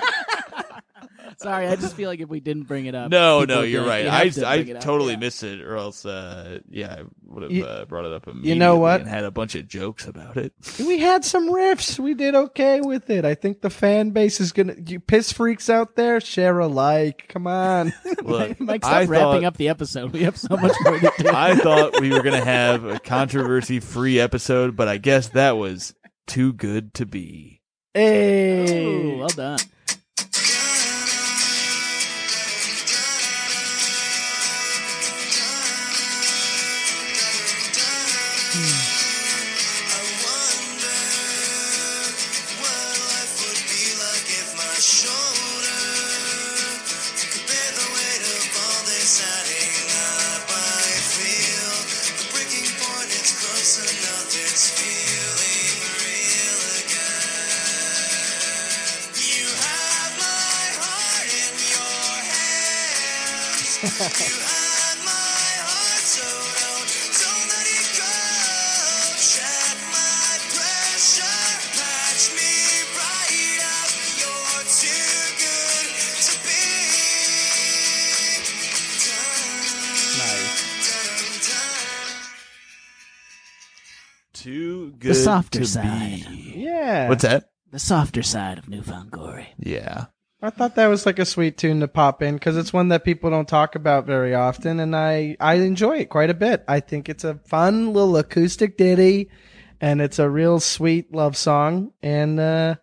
[1.42, 4.06] Sorry, I just feel like if we didn't bring it up, no, no, you're right.
[4.06, 5.18] I to I bring up." totally Yeah.
[5.20, 8.54] missed it, or else, uh, yeah, I would have You- uh, brought it up you
[8.54, 9.00] know what?
[9.00, 10.52] And had a bunch of jokes about it.
[10.78, 11.98] we had some riffs.
[11.98, 13.24] We did okay with it.
[13.24, 14.74] I think the fan base is gonna.
[14.86, 17.28] You piss freaks out there, share a like.
[17.28, 17.92] Come on.
[18.22, 20.12] Look, Mike, I stop wrapping thought- up the episode.
[20.12, 21.28] We have so much more to do.
[21.30, 25.94] I thought we were gonna have a controversy-free episode, but I guess that was
[26.26, 27.62] too good to be.
[27.94, 28.84] hey.
[28.84, 29.58] Ooh, well done.
[63.80, 63.96] Too good
[76.26, 76.60] to be.
[84.34, 86.26] Too softer to side.
[86.28, 86.52] be.
[86.56, 87.08] Yeah.
[87.08, 87.50] What's that?
[87.70, 89.54] The softer side of New Found Glory.
[89.58, 90.06] Yeah.
[90.42, 93.04] I thought that was like a sweet tune to pop in because it's one that
[93.04, 96.64] people don't talk about very often, and I I enjoy it quite a bit.
[96.66, 99.28] I think it's a fun little acoustic ditty,
[99.80, 101.92] and it's a real sweet love song.
[102.02, 102.76] And uh,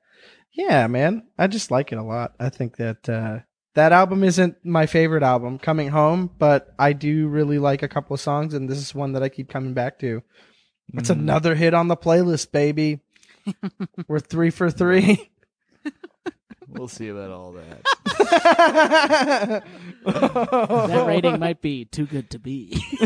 [0.52, 2.36] yeah, man, I just like it a lot.
[2.40, 3.40] I think that uh,
[3.74, 8.14] that album isn't my favorite album, Coming Home, but I do really like a couple
[8.14, 10.22] of songs, and this is one that I keep coming back to.
[10.94, 13.02] It's another hit on the playlist, baby.
[14.08, 15.32] We're three for three.
[16.70, 17.86] We'll see about all that.
[20.08, 22.82] That rating might be too good to be.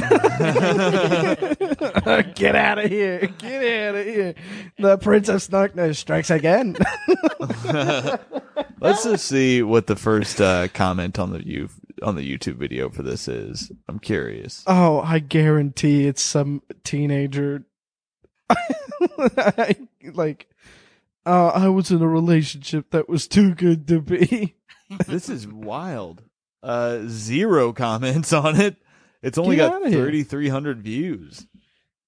[2.36, 3.28] Get out of here.
[3.40, 4.36] Get out of here.
[4.78, 6.78] The Prince of Snarknose strikes again.
[8.80, 11.70] Let's just see what the first uh, comment on the you
[12.04, 13.72] on the YouTube video for this is.
[13.88, 14.64] I'm curious.
[14.68, 17.66] oh, I guarantee it's some teenager.
[20.14, 20.48] Like,
[21.26, 24.56] uh, I was in a relationship that was too good to be.
[25.08, 26.24] this is wild.
[26.64, 28.76] Uh, zero comments on it.
[29.22, 31.48] It's only Get got 3,300 views.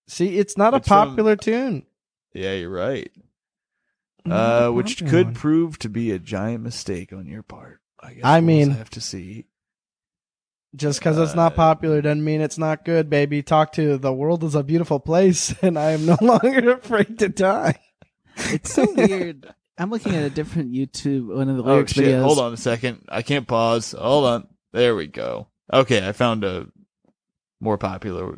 [0.08, 1.86] See, it's not It's a from- popular tune.
[2.34, 3.12] Yeah, you're right.
[4.30, 5.34] Uh, which could one.
[5.34, 7.82] prove to be a giant mistake on your part.
[8.00, 9.46] I guess I we'll mean- have to see.
[10.76, 13.44] Just because it's not Uh, popular doesn't mean it's not good, baby.
[13.44, 17.30] Talk to the world is a beautiful place, and I am no longer afraid to
[17.30, 17.80] die.
[18.38, 19.54] It's so weird.
[19.78, 22.06] I'm looking at a different YouTube one of the Oh lyrics shit!
[22.06, 22.24] videos.
[22.24, 23.06] Hold on a second.
[23.10, 23.94] I can't pause.
[23.98, 24.48] Hold on.
[24.72, 25.48] There we go.
[25.72, 26.68] Okay, I found a
[27.60, 28.38] more popular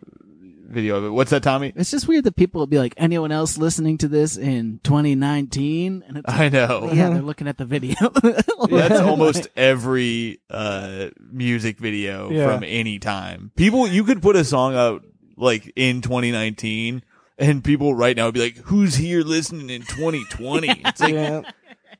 [0.67, 1.09] video of it.
[1.09, 1.71] What's that, Tommy?
[1.75, 6.03] It's just weird that people will be like, anyone else listening to this in 2019?
[6.07, 6.89] And it's I know.
[6.93, 7.95] yeah, they're looking at the video.
[8.69, 12.53] That's almost every uh music video Yeah.
[12.53, 13.51] from any time.
[13.55, 15.03] People, you could put a song out
[15.37, 17.03] like in 2019,
[17.37, 21.41] and people right now would be like, "Who's here listening in 2020?" It's like Yeah.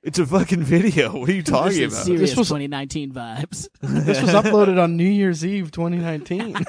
[0.04, 1.18] it's a fucking video.
[1.18, 2.06] What are you talking This is about?
[2.06, 3.68] serious This was- 2019 vibes.
[3.82, 6.56] This was uploaded on New Year's Eve 2019.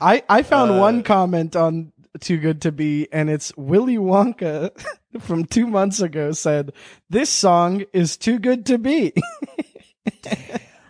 [0.00, 4.70] I I found Uh, one comment on Too Good to Be, and it's Willy Wonka
[5.20, 6.72] from two months ago said,
[7.10, 9.12] This song is too good to be.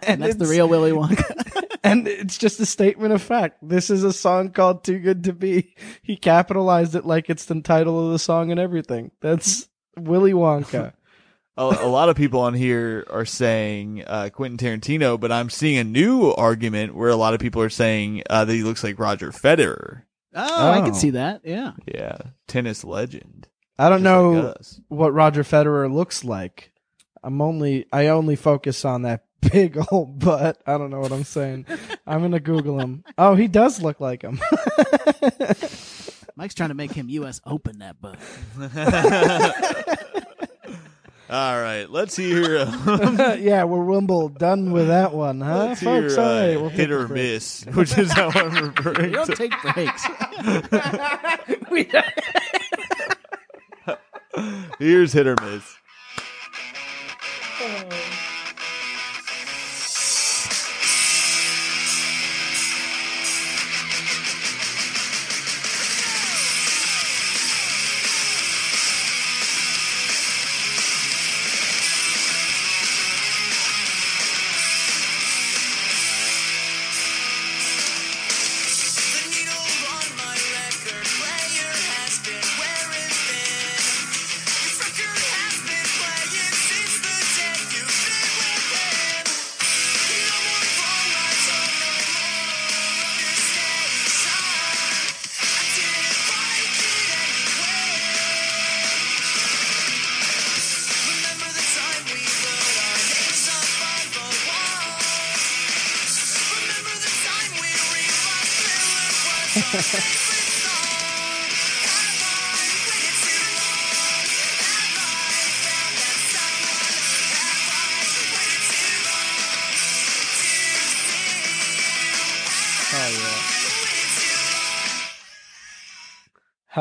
[0.07, 1.68] And that's the real Willy Wonka.
[1.84, 3.59] And it's just a statement of fact.
[3.61, 5.74] This is a song called Too Good to Be.
[6.03, 9.11] He capitalized it like it's the title of the song and everything.
[9.20, 10.92] That's Willy Wonka.
[11.57, 15.76] a, a lot of people on here are saying uh, Quentin Tarantino, but I'm seeing
[15.76, 19.00] a new argument where a lot of people are saying uh, that he looks like
[19.00, 20.03] Roger Federer.
[20.36, 20.84] oh, I Oh.
[20.84, 21.40] can see that.
[21.44, 21.72] Yeah.
[21.92, 23.48] Yeah, tennis legend.
[23.76, 26.70] I don't know like what Roger Federer looks like.
[27.24, 30.61] I'm only I only focus on that big old butt.
[30.66, 31.66] I don't know what I'm saying.
[32.07, 33.05] I'm gonna Google him.
[33.18, 34.40] Oh, he does look like him.
[36.36, 37.40] Mike's trying to make him U.S.
[37.45, 38.18] Open that butt.
[41.30, 42.59] All right, let's hear.
[42.59, 46.14] Uh, yeah, we're Wimble done with that one, huh, let's folks?
[46.14, 47.22] hear All uh, right, we'll hit take a or break.
[47.22, 49.36] miss, which is how I'm referring You don't to.
[49.36, 50.05] take breaks.
[54.78, 55.74] Here's hit or miss.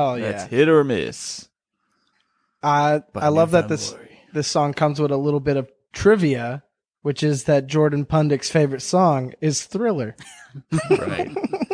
[0.02, 0.32] Hell yeah.
[0.32, 1.47] That's hit or miss.
[2.64, 4.20] I by I love that this Glory.
[4.34, 6.64] this song comes with a little bit of trivia,
[7.02, 10.16] which is that Jordan Pundik's favorite song is Thriller.
[10.89, 11.32] Right.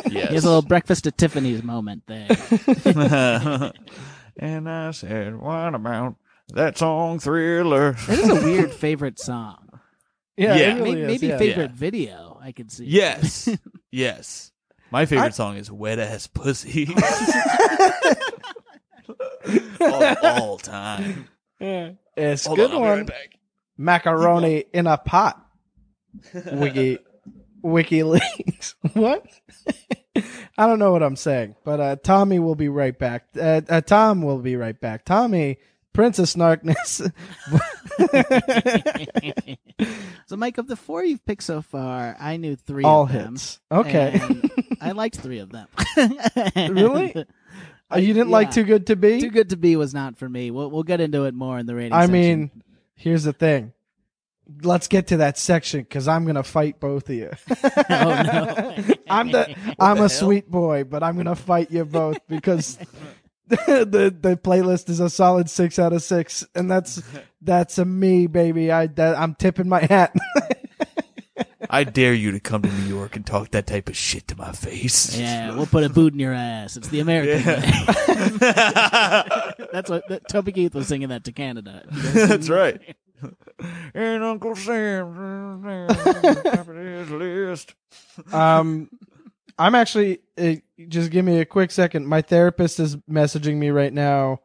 [0.09, 0.29] Yes.
[0.29, 2.27] He has a little breakfast at Tiffany's moment there.
[4.37, 6.15] and I said, "What about
[6.53, 9.79] that song, Thriller?" It is a weird favorite song.
[10.37, 10.73] Yeah, Yeah.
[10.75, 11.37] really maybe is, maybe yeah.
[11.37, 12.39] favorite video.
[12.41, 12.85] I can see.
[12.85, 13.49] Yes,
[13.91, 14.51] yes.
[14.91, 16.87] My favorite I- song is "Wet Ass Pussy."
[19.81, 21.27] all, all time.
[21.59, 21.91] Yeah.
[22.15, 23.05] It's a Hold good on, one.
[23.05, 23.29] right.
[23.77, 25.43] Macaroni in a pot.
[26.51, 26.97] Wiki
[27.63, 28.75] WikiLeaks.
[28.93, 29.25] what?
[30.57, 33.27] I don't know what I'm saying, but uh, Tommy will be right back.
[33.39, 35.05] Uh, uh, Tom will be right back.
[35.05, 35.57] Tommy,
[35.93, 37.11] Princess Snarkness.
[40.25, 43.33] so, Mike, of the four you've picked so far, I knew three All of them.
[43.33, 43.59] hits.
[43.71, 44.19] Okay.
[44.81, 45.67] I liked three of them.
[46.55, 47.25] Really?
[47.89, 49.21] Oh, you didn't like Too Good to Be?
[49.21, 50.51] Too good to be was not for me.
[50.51, 51.93] We'll we'll get into it more in the rating.
[51.93, 52.11] I section.
[52.11, 52.51] mean,
[52.95, 53.71] here's the thing.
[54.61, 57.31] Let's get to that section because I'm gonna fight both of you.
[57.63, 58.83] oh no.
[59.09, 62.77] I'm the I'm a sweet boy, but I'm gonna fight you both because
[63.47, 67.01] the the playlist is a solid six out of six, and that's
[67.41, 68.69] that's a me, baby.
[68.71, 70.13] I that, I'm tipping my hat.
[71.69, 74.37] I dare you to come to New York and talk that type of shit to
[74.37, 75.17] my face.
[75.17, 76.77] Yeah, we'll put a boot in your ass.
[76.77, 77.61] It's the American way.
[79.73, 81.83] That's what that, Toby Keith was singing that to Canada.
[81.91, 82.95] That's right.
[83.95, 87.73] And Uncle Sam top of his list.
[88.31, 88.87] um,
[89.57, 90.53] I'm actually uh,
[90.87, 92.05] just give me a quick second.
[92.05, 94.41] My therapist is messaging me right now.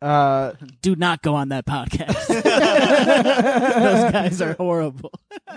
[0.00, 0.52] Uh,
[0.82, 2.28] Do not go on that podcast.
[2.28, 5.10] Those guys are horrible.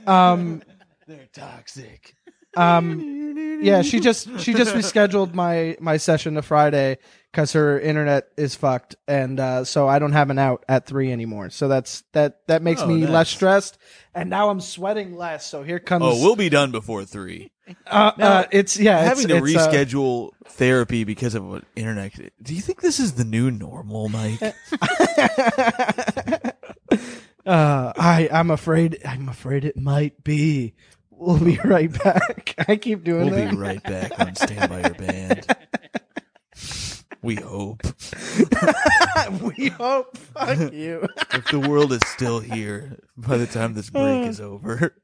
[0.08, 0.64] um,
[1.08, 2.16] They're toxic.
[2.58, 6.98] um, yeah, she just she just rescheduled my my session to Friday
[7.32, 11.12] because her internet is fucked, and uh, so I don't have an out at three
[11.12, 11.50] anymore.
[11.50, 13.10] So that's that that makes Oh, me nice.
[13.10, 13.78] less stressed,
[14.14, 15.46] and now I'm sweating less.
[15.46, 16.04] So here comes.
[16.06, 17.52] Oh, we'll be done before three.
[17.88, 22.14] uh, uh, it's yeah, it's, Having to it's, uh, reschedule therapy because of what internet.
[22.42, 24.40] Do you think this is the new normal, Mike?
[27.46, 30.74] uh, I I'm afraid I'm afraid it might be.
[31.18, 32.54] We'll be right back.
[32.68, 33.52] I keep doing We'll that.
[33.52, 35.46] be right back on Stand By Your Band.
[37.24, 37.82] We hope.
[39.58, 40.16] we hope.
[40.18, 41.06] Fuck you.
[41.34, 44.96] If the world is still here by the time this break is over,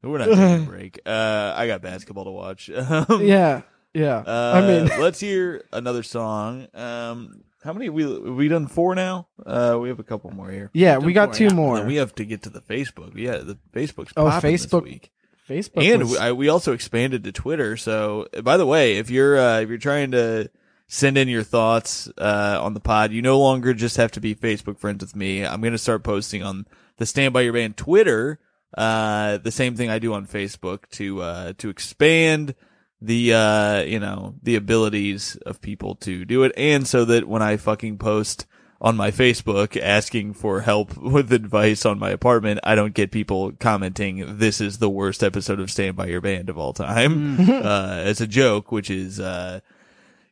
[0.00, 1.00] we're not taking a break.
[1.04, 2.70] Uh, I got basketball to watch.
[2.70, 3.62] Um, yeah.
[3.92, 4.18] Yeah.
[4.18, 6.68] Uh, I mean, let's hear another song.
[6.72, 9.26] Um, how many we we done four now?
[9.44, 10.70] Uh, we have a couple more here.
[10.72, 11.84] yeah, we got two more.
[11.84, 13.16] We have to get to the Facebook.
[13.16, 15.10] Yeah, the Facebook's Oh, Facebook week.
[15.48, 17.76] Facebook and was- we, I, we also expanded to Twitter.
[17.76, 20.50] So, by the way, if you're uh, if you're trying to
[20.88, 24.34] send in your thoughts uh, on the pod, you no longer just have to be
[24.34, 25.44] Facebook friends with me.
[25.44, 26.66] I'm going to start posting on
[26.98, 28.38] the Stand by Your Band Twitter.
[28.76, 32.54] Uh, the same thing I do on Facebook to uh, to expand
[33.00, 37.42] the uh, you know the abilities of people to do it, and so that when
[37.42, 38.46] I fucking post
[38.80, 43.52] on my Facebook asking for help with advice on my apartment, I don't get people
[43.52, 48.00] commenting, this is the worst episode of Stand By Your Band of all time, uh,
[48.02, 49.60] as a joke, which is, uh,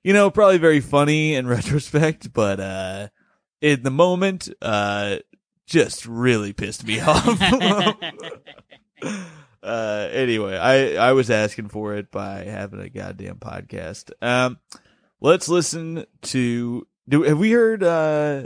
[0.02, 3.08] you know, probably very funny in retrospect, but, uh,
[3.60, 5.16] in the moment, uh,
[5.66, 7.40] just really pissed me off.
[9.62, 14.12] uh, anyway, I, I was asking for it by having a goddamn podcast.
[14.20, 14.58] Um,
[15.22, 18.44] let's listen to, do, have we heard, uh,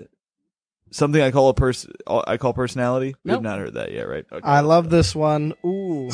[0.91, 3.15] something I call a person, I call personality?
[3.25, 3.51] We have Nope.
[3.51, 4.25] not heard that yet, right?
[4.33, 4.47] Okay.
[4.49, 5.55] I love this one.
[5.65, 6.11] Ooh.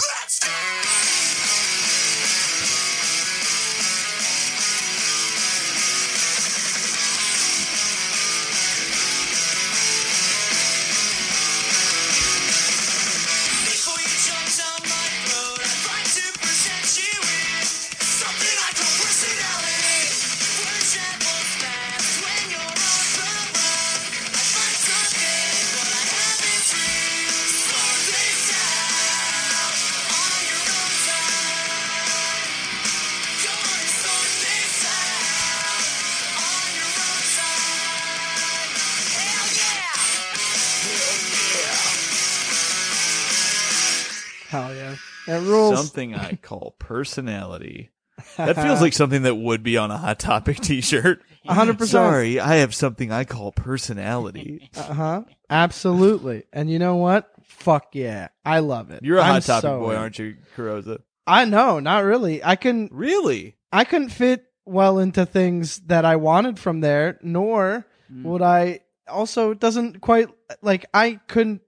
[45.95, 47.91] Something I call personality.
[48.37, 51.23] That feels like something that would be on a Hot Topic t-shirt.
[51.49, 51.87] 100%.
[51.87, 54.71] Sorry, I have something I call personality.
[54.77, 55.23] Uh huh.
[55.49, 56.45] Absolutely.
[56.53, 57.31] And you know what?
[57.45, 58.29] Fuck yeah.
[58.45, 59.05] I love it.
[59.05, 59.97] You're a I'm Hot Topic so boy, in.
[59.99, 61.01] aren't you, Carrozza?
[61.29, 62.43] I know, not really.
[62.43, 63.55] I can Really?
[63.73, 69.53] I couldn't fit well into things that I wanted from there, nor would I also
[69.53, 70.29] it doesn't quite
[70.61, 71.63] like I couldn't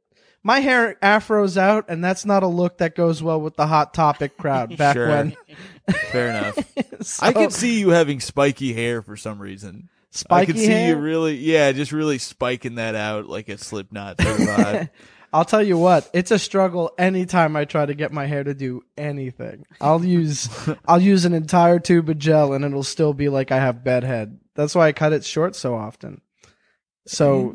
[0.47, 3.93] my hair afros out and that's not a look that goes well with the hot
[3.93, 5.09] topic crowd back Sure.
[5.09, 5.37] when
[6.13, 6.59] Fair enough.
[7.03, 9.89] So, I could see you having spiky hair for some reason.
[9.89, 10.91] I spiky could see hair.
[10.91, 14.91] you really, yeah, just really spiking that out like a Slipknot sort of vibe.
[15.33, 18.55] I'll tell you what, it's a struggle anytime I try to get my hair to
[18.55, 19.67] do anything.
[19.81, 20.49] I'll use
[20.89, 24.39] I'll use an entire tube of gel and it'll still be like I have bedhead.
[24.55, 26.21] That's why I cut it short so often.
[27.07, 27.55] So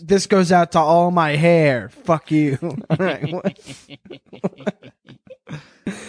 [0.00, 1.88] this goes out to all my hair.
[1.88, 2.58] Fuck you.
[2.90, 3.32] all right.
[3.32, 3.58] what-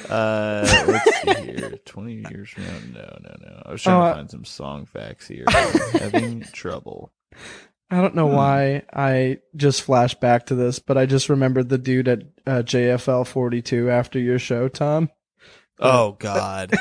[0.09, 1.77] Uh, let's see here.
[1.85, 2.77] 20 years from now.
[2.93, 3.61] No, no, no.
[3.65, 5.45] I was trying Oh, to uh, find some song facts here.
[5.93, 7.11] Having trouble.
[7.89, 11.77] I don't know why I just flashed back to this, but I just remembered the
[11.77, 15.09] dude at uh, JFL 42 after your show, Tom.
[15.79, 16.73] Oh God.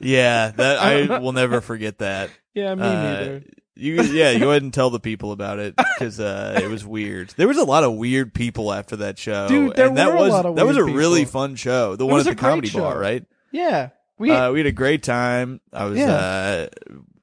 [0.00, 2.30] Yeah, that I will never forget that.
[2.54, 3.42] Yeah, me Uh, neither.
[3.76, 7.30] You yeah, go ahead and tell the people about it because uh, it was weird.
[7.36, 10.16] There was a lot of weird people after that show, Dude, there and that were
[10.16, 11.96] a was lot of that was a weird really fun show.
[11.96, 13.24] The It one at the comedy great bar, right?
[13.52, 13.90] Yeah.
[14.18, 15.60] We uh, we had a great time.
[15.72, 16.10] I was Yeah.
[16.12, 16.66] uh,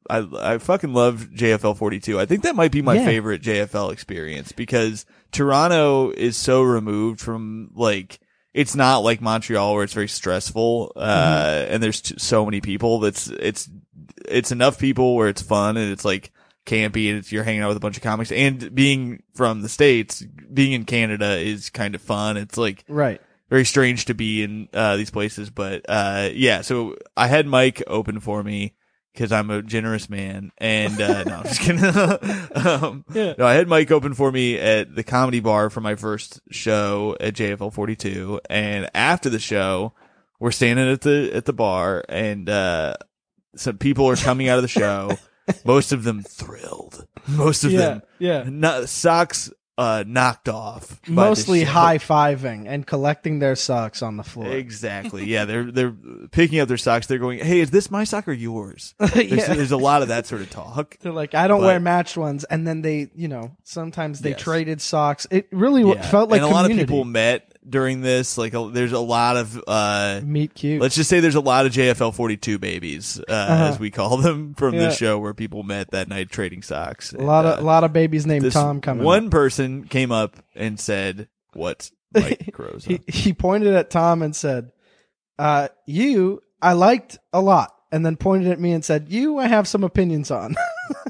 [0.09, 2.19] I I fucking love JFL 42.
[2.19, 3.05] I think that might be my Yeah.
[3.05, 8.19] favorite JFL experience because Toronto is so removed from like
[8.53, 11.73] it's not like Montreal where it's very stressful uh Mm-hmm.
[11.73, 13.69] and there's t- so many people that's it's
[14.27, 16.31] it's enough people where it's fun and it's like
[16.67, 19.69] campy and it's, you're hanging out with a bunch of comics and being from the
[19.69, 20.21] states
[20.53, 23.21] being in Canada is kind of fun it's like right.
[23.49, 26.61] very strange to be in uh, these places, but uh, yeah.
[26.61, 28.75] So I had Mike open for me
[29.17, 31.83] because I'm a generous man, and uh, no, I'm just kidding.
[32.67, 33.33] um, Yeah.
[33.35, 37.17] No, I had Mike open for me at the comedy bar for my first show
[37.19, 39.93] at JFL 42, and after the show,
[40.39, 42.95] we're standing at the at the bar, and uh,
[43.55, 45.17] some people are coming out of the show.
[45.65, 47.07] Most of them thrilled.
[47.27, 47.79] Most of Yeah.
[47.79, 48.43] them Yeah.
[48.47, 50.99] no, socks uh, knocked off.
[51.07, 54.47] Mostly high fiving and collecting their socks on the floor.
[54.47, 55.25] Exactly.
[55.25, 55.93] Yeah, they're they're
[56.31, 57.05] picking up their socks.
[57.05, 59.53] They're going, "Hey, is this my sock or yours?" There's, Yeah.
[59.53, 60.97] there's a lot of that sort of talk.
[61.01, 64.31] They're like, I don't But- wear matched ones, and then they, you know, sometimes they
[64.31, 64.41] Yes.
[64.41, 65.27] traded socks.
[65.29, 66.01] It really Yeah.
[66.09, 68.37] felt like and a lot of people met during this.
[68.37, 70.81] Like, a, there's a lot of uh, meet cute.
[70.81, 74.53] let's just say there's a lot of JFL 42 babies, uh, as we call them,
[74.57, 74.77] from Uh-huh.
[74.83, 74.89] Yeah.
[74.89, 77.13] this show where people met that night trading socks.
[77.13, 79.03] a lot of a lot of babies named Tom coming.
[79.05, 79.31] One up.
[79.31, 84.71] person came up and said, "What's Mike Croza?" he he pointed at Tom and said,
[85.39, 87.73] uh, "You, I liked a lot.
[87.91, 90.55] and then pointed at me and said, "You, I have some opinions on."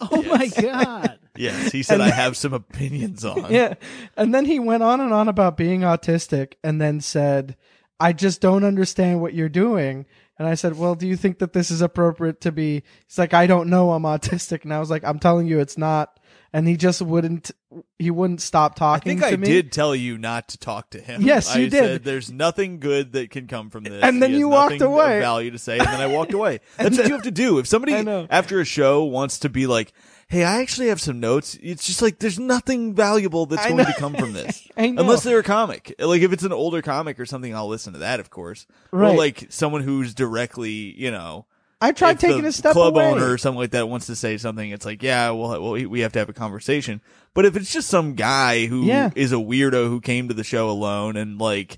[0.10, 1.18] Oh my god.
[1.38, 3.46] Yes, he said I have some opinions on.
[3.52, 3.76] yeah.
[4.16, 7.56] And then he went on and on about being autistic and then said,
[8.00, 10.06] I just don't understand what you're doing.
[10.40, 12.84] And I said, Well, do you think that this is appropriate to be?
[13.08, 13.92] He's like, I don't know.
[13.92, 14.64] I'm autistic.
[14.64, 16.20] And I was like, I'm telling you, it's not.
[16.54, 17.52] And he just wouldn't,
[18.00, 19.48] he wouldn't stop I talking think to I me.
[19.48, 21.22] did tell you not to talk to him.
[21.22, 21.72] Yes, you I did.
[21.72, 24.04] Said, There's nothing good that can come from this.
[24.04, 25.20] And then you walked away.
[25.20, 26.60] Value to say, and then I walked away.
[26.78, 27.58] That's what you have to do.
[27.58, 29.92] If somebody I after a show wants to be like,
[30.30, 33.78] "Hey, I actually have some notes," it's just like there's nothing valuable that's I going
[33.78, 33.86] know.
[33.86, 35.94] to come from this, unless they're a comic.
[36.00, 38.66] Like if it's an older comic or something, I'll listen to that, of course.
[38.92, 39.18] Or Right.
[39.18, 41.46] like someone who's directly, you know.
[41.80, 43.06] I tried taking a step club away.
[43.06, 46.00] owner or something like that wants to say something, it's like, yeah, well, well, we
[46.00, 47.02] have to have a conversation.
[47.36, 49.38] But if it's just some guy who is Yeah.
[49.38, 51.78] a weirdo who came to the show alone and like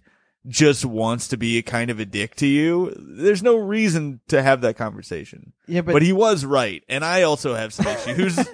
[0.49, 4.41] just wants to be a kind of a dick to you, there's no reason to
[4.41, 5.53] have that conversation.
[5.67, 8.37] Yeah, But, but, he was right, and I also have some issues.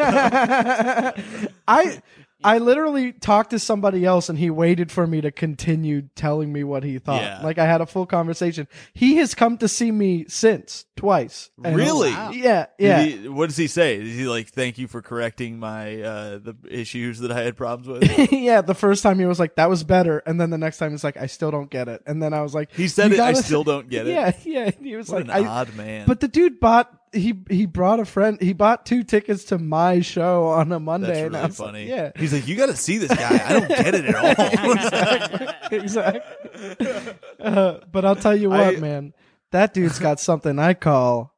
[1.67, 2.01] I
[2.43, 6.63] I literally talked to somebody else and he waited for me to continue telling me
[6.63, 7.21] what he thought.
[7.21, 7.41] Yeah.
[7.41, 8.67] Like I had a full conversation.
[8.93, 11.49] He has come to see me since twice.
[11.63, 12.11] And- Really?
[12.11, 13.01] Yeah, yeah.
[13.03, 13.95] he- what does he say?
[13.99, 17.87] Is he like, "Thank you for correcting my uh the issues that I had problems
[17.87, 18.31] with"?
[18.31, 20.91] yeah, the first time he was like, "That was better," and then the next time
[20.91, 23.19] he's like, "I still don't get it," and then I was like, He said it.
[23.19, 24.11] I gotta- still don't get it.
[24.15, 24.71] Yeah, yeah.
[24.81, 26.05] He was What like, an I, odd man.
[26.07, 28.37] but the dude bought he he brought a friend.
[28.41, 31.07] He bought two tickets to my show on a Monday.
[31.07, 31.87] that's and I really like, funny.
[31.87, 33.41] yeah, he's like, "You got to see this guy.
[33.45, 34.15] I don't get it at
[35.41, 37.13] all." exactly.
[37.39, 39.13] Uh, but I'll tell you what, I- man,
[39.51, 41.31] that dude's got something I call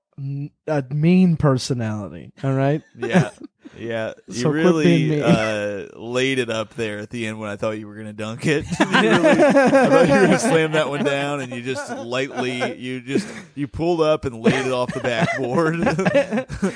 [0.67, 2.31] a mean personality.
[2.43, 2.81] All right.
[2.97, 3.31] Yeah.
[3.79, 4.13] Yeah.
[4.27, 7.87] You So really uh, laid it up there at the end when I thought you
[7.87, 8.65] were going to dunk it.
[8.79, 11.89] You really- I thought you were going to slam that one down and you just
[11.91, 15.75] lightly, you just, you pulled up and laid it off the backboard.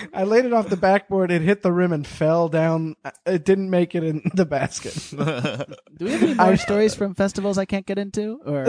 [0.13, 1.31] I laid it off the backboard.
[1.31, 2.95] It hit the rim and fell down.
[3.25, 4.93] It didn't make it in the basket.
[5.97, 8.39] Do we have any more stories from festivals I can't get into?
[8.45, 8.65] Or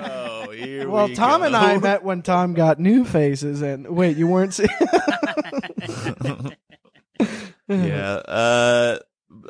[0.00, 1.46] oh, here Well, we Tom go.
[1.46, 4.54] and I met when Tom got new faces, and wait, you weren't.
[4.54, 4.66] See-
[7.68, 8.14] yeah.
[8.28, 8.98] Uh,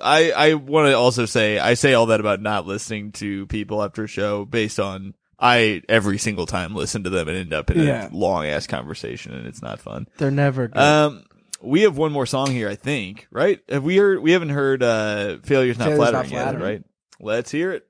[0.03, 3.83] I I want to also say I say all that about not listening to people
[3.83, 7.71] after a show based on I every single time listen to them and end up
[7.71, 8.09] in Yeah.
[8.09, 10.09] a long ass conversation and it's not fun.
[10.19, 10.81] They're never good.
[10.83, 11.25] Um,
[11.63, 13.29] we have one more song here, I think.
[13.31, 13.61] Right?
[13.69, 14.21] Have we heard?
[14.21, 16.63] We haven't heard uh, "Failure's Not Failure's Not Flattering" yet, Flattering.
[16.65, 16.85] right?
[17.21, 17.87] Let's hear it.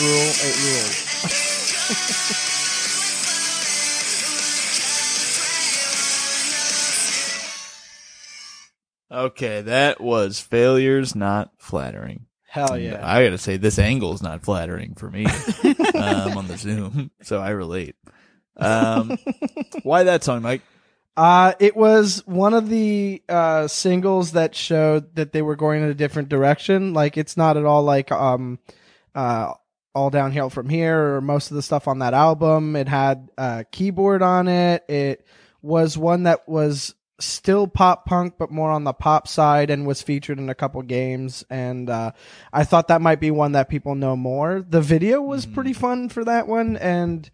[0.00, 0.32] Rule?
[0.42, 1.06] It rules.
[9.12, 13.00] Okay, that was "Failure's Not Flattering." Hell yeah.
[13.02, 15.24] I gotta say, this angle is not flattering for me
[15.94, 17.94] um, on the Zoom, so I relate.
[18.56, 19.16] Um,
[19.84, 20.62] why that song, Mike?
[21.16, 25.90] Uh, it was one of the uh, singles that showed that they were going in
[25.90, 26.92] a different direction.
[26.92, 28.58] Like it's not at all like um,
[29.14, 29.54] uh,
[29.94, 32.76] all downhill from here or most of the stuff on that album.
[32.76, 34.84] It had a keyboard on it.
[34.88, 35.26] It
[35.62, 40.00] was one that was still pop punk but more on the pop side and was
[40.00, 42.12] featured in a couple games and uh,
[42.50, 44.64] I thought that might be one that people know more.
[44.66, 47.30] The video was pretty fun for that one and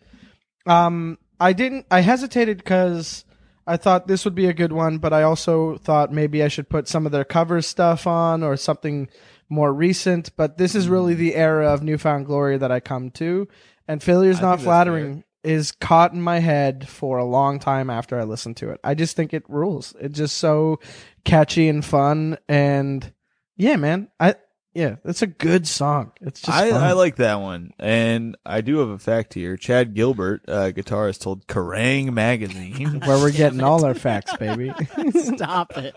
[0.66, 3.24] um I didn't I hesitated cuz
[3.66, 6.68] I thought this would be a good one, but I also thought maybe I should
[6.68, 9.08] put some of their cover stuff on or something
[9.48, 10.34] more recent.
[10.36, 13.48] But this is really the era of new found glory that I come to,
[13.88, 18.18] and failure's I not flattering is caught in my head for a long time after
[18.18, 18.80] I listen to it.
[18.82, 19.94] I just think it rules.
[20.00, 20.80] It's just so
[21.24, 23.12] catchy and fun, and
[23.56, 24.34] yeah, man, I
[24.74, 26.12] Yeah, it's a good song.
[26.20, 26.82] It's just I, fun.
[26.82, 29.56] I like that one, and I do have a fact here.
[29.56, 32.12] Chad Gilbert, uh, guitarist, told Kerrang!
[32.12, 34.72] magazine where we're getting all our facts, baby.
[35.14, 35.94] Stop it.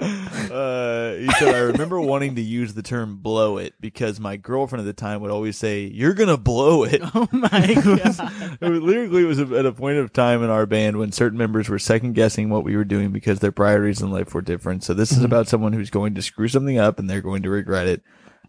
[0.00, 4.80] Uh, he said, I remember wanting to use the term blow it because my girlfriend
[4.80, 7.02] at the time would always say, You're going to blow it.
[7.14, 8.58] Oh my god.
[8.60, 11.38] It was- lyrically, it was at a point of time in our band when certain
[11.38, 14.84] members were second guessing what we were doing because their priorities in life were different.
[14.84, 17.50] So this is about someone who's going to screw something up and they're going to
[17.50, 18.02] regret it.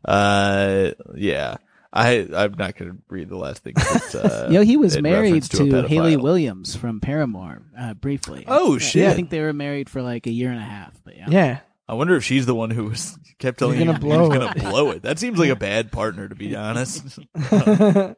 [0.05, 1.57] Uh, yeah.
[1.91, 3.73] I, I'm not going to read the last thing.
[3.75, 5.87] But, uh, Yo, he was married reference to.
[5.87, 8.45] Hayley Williams from Paramore, uh, briefly.
[8.47, 9.07] Oh, Yeah, shit.
[9.07, 10.93] I think they were married for like a year and a half.
[11.03, 11.25] But yeah.
[11.29, 11.59] yeah.
[11.87, 14.29] I wonder if she's the one who was kept telling You're you gonna you're blow
[14.39, 15.01] going to blow it.
[15.01, 17.17] That seems like a bad partner, to be honest.
[17.35, 18.15] I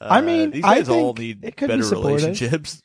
[0.00, 2.22] Uh, mean, these I guys all need it could be better supportive.
[2.26, 2.82] relationships.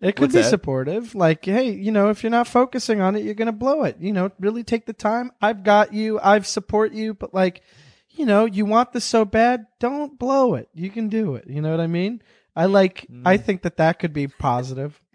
[0.00, 0.50] It could What's be that?
[0.50, 1.14] supportive.
[1.14, 3.96] Like, hey, you know, if you're not focusing on it, you're gonna blow it.
[4.00, 5.30] You know, really take the time.
[5.40, 6.18] I've got you.
[6.22, 7.14] I've support you.
[7.14, 7.62] But like,
[8.14, 10.68] you know, you want this so bad, don't blow it.
[10.74, 11.44] You can do it.
[11.48, 12.22] You know what I mean?
[12.54, 13.06] I like.
[13.10, 13.22] Mm.
[13.26, 15.00] I think that that could be positive.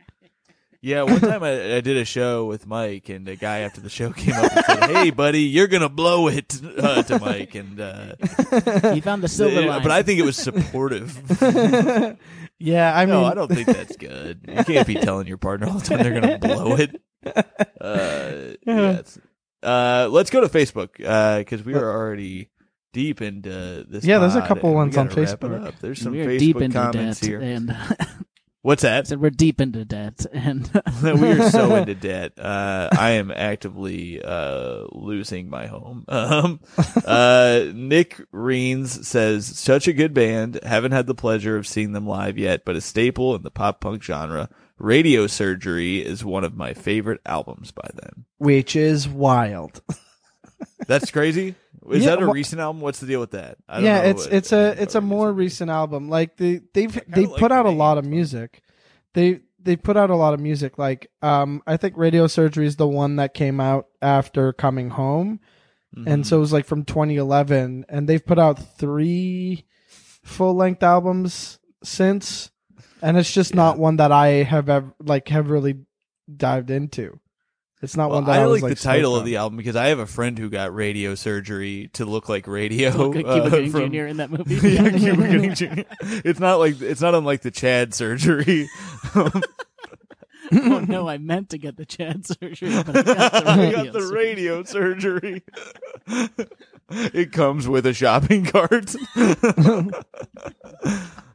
[0.80, 3.89] Yeah, one time I, I did a show with Mike, and a guy after the
[3.89, 7.82] show came up and said, "Hey, buddy, you're gonna blow it uh, to Mike," and
[7.82, 8.14] uh,
[8.93, 9.82] He found the silver line.
[9.82, 11.18] but I think it was supportive.
[12.60, 14.41] Yeah, I mean, no, I don't think that's good.
[14.48, 17.02] You can't be telling your partner all the time they're gonna blow it.
[17.82, 19.20] Uh, yeah, it's-
[19.64, 20.93] uh, let's go to Facebook
[21.39, 22.50] because we are already
[22.93, 24.03] deep into this.
[24.05, 25.67] Yeah, there's a couple ones on gotta wrap it Facebook.
[25.67, 25.79] up.
[25.79, 27.39] There's some we're Facebook deep into comments debt, here.
[27.41, 27.75] and
[28.63, 29.07] What's that?
[29.07, 30.69] said we're deep into debt, and
[31.03, 32.33] we are so into debt.
[32.38, 36.03] Uh, I am actively uh, losing my home.
[36.09, 36.59] Um,
[37.05, 40.59] uh, Nick Reens says, "Such a good band.
[40.63, 43.79] Haven't had the pleasure of seeing them live yet, but a staple in the pop
[43.79, 44.49] punk genre.
[44.81, 48.25] Radiosurgery is one of my favorite albums by them.
[48.38, 49.81] which is wild.
[50.88, 51.55] That's crazy.
[51.89, 52.81] Is Yeah, that a wha- recent album?
[52.81, 53.57] What's the deal with that?
[53.67, 56.09] I don't yeah, it's what- it's a it's a more recent album.
[56.09, 58.61] Like they they've they kinda put like out a lot of music.
[59.13, 60.77] They they put out a lot of music.
[60.77, 65.39] Like um, I think Radiosurgery is the one that came out after Coming Home,
[65.95, 66.07] Mm-hmm.
[66.07, 67.85] and so it was like from 2011.
[67.89, 69.65] And they've put out three
[70.23, 72.51] full length albums since,
[73.01, 75.77] and it's just not one that I have ever like have really
[76.33, 77.19] dived into.
[77.80, 79.36] It's not Well, one that I, I, was like, like the title stoked of the
[79.38, 82.89] album because I have a friend who got radio surgery to look like radio.
[82.89, 83.97] Look at uh, Cuba Gooding from- Jr.
[84.07, 84.55] in that movie.
[84.69, 85.82] Yeah, Cuba Gooding Jr.
[86.01, 88.67] It's not like it's not unlike the Chad surgery.
[89.15, 89.30] oh
[90.88, 94.71] no, I meant to get the Chad surgery, but I got the radio got the
[94.71, 95.43] surgery.
[96.07, 96.34] radio
[96.93, 97.13] surgery.
[97.13, 98.95] it comes with a shopping cart.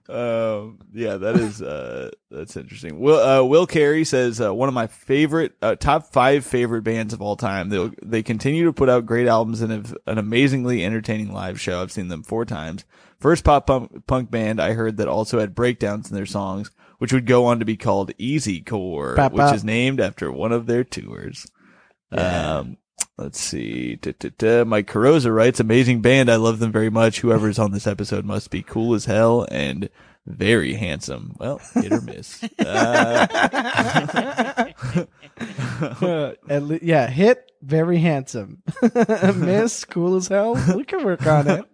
[0.08, 2.98] Um, yeah, that is uh, that's interesting.
[2.98, 7.14] Will uh, Will Carey says uh, one of my favorite uh, top five favorite bands
[7.14, 7.68] of all time.
[7.68, 11.80] They they continue to put out great albums and have an amazingly entertaining live show.
[11.80, 12.84] I've seen them four times.
[13.20, 17.12] First pop punk, punk band I heard that also had breakdowns in their songs, which
[17.12, 19.54] would go on to be called Easycore, Bop, which bop.
[19.54, 21.46] is named after one of their tours.
[22.10, 22.76] Um,
[23.18, 23.96] let's see.
[23.96, 24.64] Da, da, da.
[24.64, 26.30] Mike Carrozza writes, amazing band.
[26.30, 27.20] I love them very much.
[27.20, 29.88] Whoever's on this episode must be cool as hell and
[30.26, 31.34] very handsome.
[31.38, 32.44] Well, hit or miss.
[32.58, 33.26] Uh,
[36.48, 38.62] At le- yeah, hit very handsome.
[39.36, 40.54] Miss cool as hell.
[40.76, 41.64] We can work on it.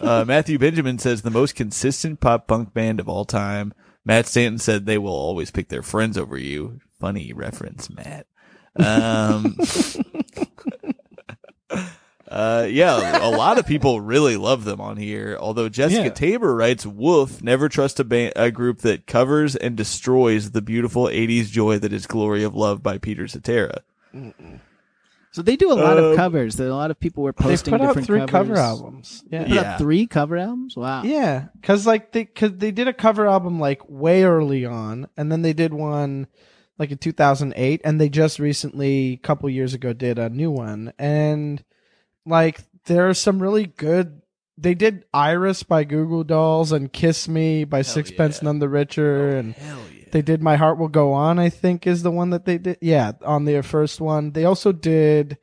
[0.00, 3.72] uh, Matthew Benjamin says the most consistent pop punk band of all time.
[4.04, 6.80] Matt Stanton said they will always pick their friends over you.
[7.00, 8.26] Funny reference, Matt.
[8.78, 9.56] Um,
[12.28, 15.36] uh, yeah, a lot of people really love them on here.
[15.40, 16.08] Although Jessica Yeah.
[16.10, 21.04] Tabor writes, "Wolf never trust a, ba- a group that covers and destroys the beautiful
[21.04, 23.80] '80s joy that is "Glory of Love" by Peter Cetera."
[25.32, 26.56] So they do a lot Um, of covers.
[26.56, 27.72] That a lot of people were posting.
[27.72, 28.56] They posting put out three covers.
[28.56, 29.24] cover albums.
[29.30, 29.42] They Yeah.
[29.44, 29.60] put Yeah.
[29.74, 30.76] out three cover albums.
[30.76, 31.02] Wow.
[31.04, 35.30] Yeah, cuz like they cuz they did a cover album like way early on and
[35.30, 36.26] then they did one
[36.78, 40.92] like in 2008 and they just recently a couple years ago did a new one
[40.98, 41.64] and
[42.24, 44.22] like there are some really good
[44.58, 48.46] they did Iris by Goo Goo Dolls and Kiss Me by Sixpence yeah.
[48.46, 50.04] None the Richer and Hell yeah!
[50.12, 52.78] They did My Heart Will Go On, I think is the one that they did.
[52.80, 54.32] Yeah, on their first one.
[54.32, 55.38] They also did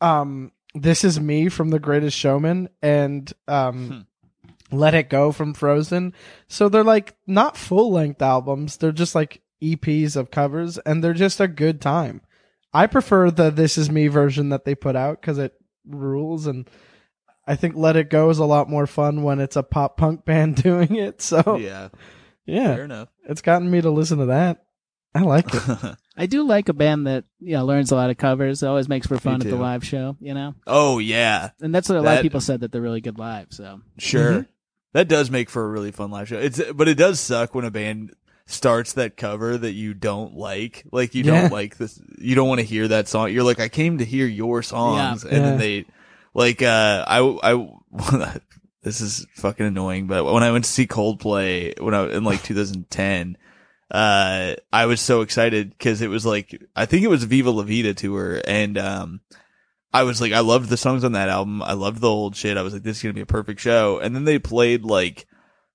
[0.00, 4.06] um This Is Me from The Greatest Showman and um
[4.70, 6.12] Let It Go from Frozen.
[6.48, 8.76] So they're like not full length albums.
[8.76, 12.20] They're just like EPs of covers and they're just a good time.
[12.72, 15.54] I prefer the This Is Me version that they put out cuz it
[15.86, 16.68] rules and
[17.46, 20.24] I think Let It Go is a lot more fun when it's a pop punk
[20.26, 21.22] band doing it.
[21.22, 21.88] So yeah,
[22.44, 23.08] yeah, fair enough.
[23.28, 24.64] it's gotten me to listen to that.
[25.14, 25.62] I like it.
[26.16, 28.62] I do like a band that you know learns a lot of covers.
[28.62, 30.54] It always makes for fun at the live show, you know.
[30.66, 33.48] Oh yeah, And that's what a lot of people said that they're really good live.
[33.50, 34.32] So sure.
[34.32, 34.42] Mm-hmm.
[34.92, 36.38] That does make for a really fun live show.
[36.38, 38.14] It's but it does suck when a band
[38.50, 40.84] starts that cover that you don't like.
[40.90, 41.42] Like you Yeah.
[41.42, 42.00] don't like this.
[42.18, 43.32] You don't want to hear that song.
[43.32, 45.40] You're like, I came to hear your songs, and Yeah.
[45.40, 45.84] then they
[46.34, 48.36] like uh I I.
[48.82, 52.42] This is fucking annoying, but when I went to see Coldplay when I in like
[52.44, 53.36] 2010,
[53.90, 57.64] uh, I was so excited because it was like I think it was Viva La
[57.64, 59.20] Vida tour, and um,
[59.92, 61.60] I was like, I loved the songs on that album.
[61.60, 62.56] I loved the old shit.
[62.56, 63.98] I was like, this is gonna be a perfect show.
[63.98, 65.26] And then they played like,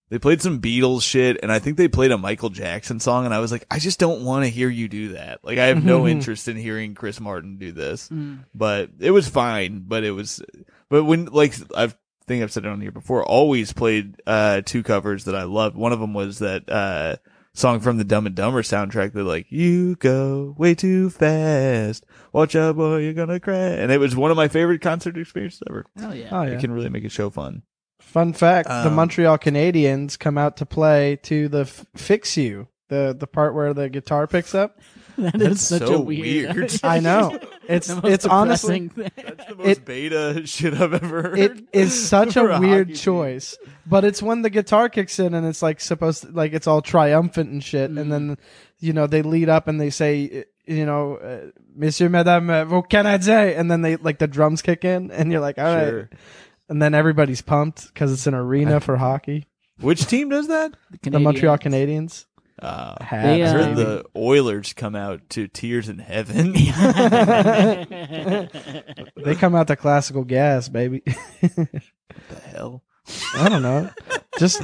[0.10, 3.34] they played some Beatles shit, and I think they played a Michael Jackson song, and
[3.34, 5.40] I was like, I just don't want to hear you do that.
[5.44, 8.10] Like, I have no interest in hearing Chris Martin do this.
[8.54, 9.86] But it was fine.
[9.88, 10.44] But it was,
[10.90, 11.98] but when like I've
[12.28, 15.76] think I've said it on here before, always played uh two covers that I loved.
[15.76, 17.16] One of them was that uh
[17.56, 22.06] song from the Dumb and Dumber soundtrack that like you go way too fast.
[22.32, 23.78] Watch out, boy, you're gonna crash.
[23.80, 25.86] And it was one of my favorite concert experiences ever.
[25.98, 26.30] hell yeah.
[26.32, 26.52] Oh yeah.
[26.52, 27.64] It can really make a show fun.
[28.06, 32.68] Fun fact: the Um, Montreal Canadiens come out to play to the f- "Fix You,"
[32.90, 34.80] the the part where the guitar picks up.
[35.18, 36.56] that That's is such so a weird.
[36.56, 36.80] weird.
[36.84, 39.10] I know it's The most it's honestly thing.
[39.16, 41.40] That's the most It- beta shit I've ever heard.
[41.40, 43.02] it is such for a a weird hockey team.
[43.04, 46.68] choice, but it's when the guitar kicks in and it's like supposed to, like it's
[46.68, 47.98] all triumphant and shit, Mm-hmm.
[48.00, 48.38] and then
[48.80, 52.84] you know they lead up and they say you know uh, Monsieur Madame uh, vos
[52.90, 56.10] Canadiens, and then they like the drums kick in and you're like all right, Sure.
[56.74, 59.46] And then everybody's pumped because it's an arena for hockey.
[59.80, 60.74] Which team does that?
[61.04, 62.26] The Montreal Canadiens.
[62.60, 63.84] Uh, Habs, They, I uh, heard baby.
[63.84, 66.54] the Oilers come out to Tears in Heaven.
[69.24, 71.02] They come out to classical gas, baby.
[71.42, 71.82] the
[72.52, 72.84] hell?
[73.36, 73.90] I don't know.
[74.40, 74.62] Just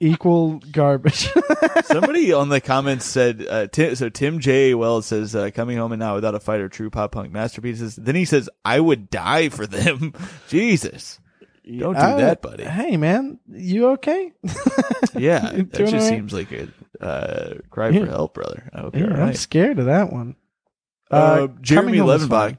[0.00, 1.28] equal garbage.
[1.84, 4.74] Somebody on the comments said, uh, Tim, so Tim J.
[4.74, 7.96] Wells says, uh, coming home and now without a fight are true pop punk masterpieces.
[7.96, 10.12] Then he says, I would die for them.
[10.48, 11.20] Jesus.
[11.68, 12.64] Don't do Uh, that, buddy.
[12.64, 14.32] Hey, man, you okay?
[15.14, 15.40] Yeah.
[15.50, 16.02] That just right?
[16.02, 16.68] seems like a,
[17.04, 18.04] uh, cry Yeah.
[18.04, 18.70] for help, brother.
[18.72, 20.36] I hope Yeah, you're all I'm scared of that one.
[21.10, 22.58] Uh, coming Jeremy Levenbach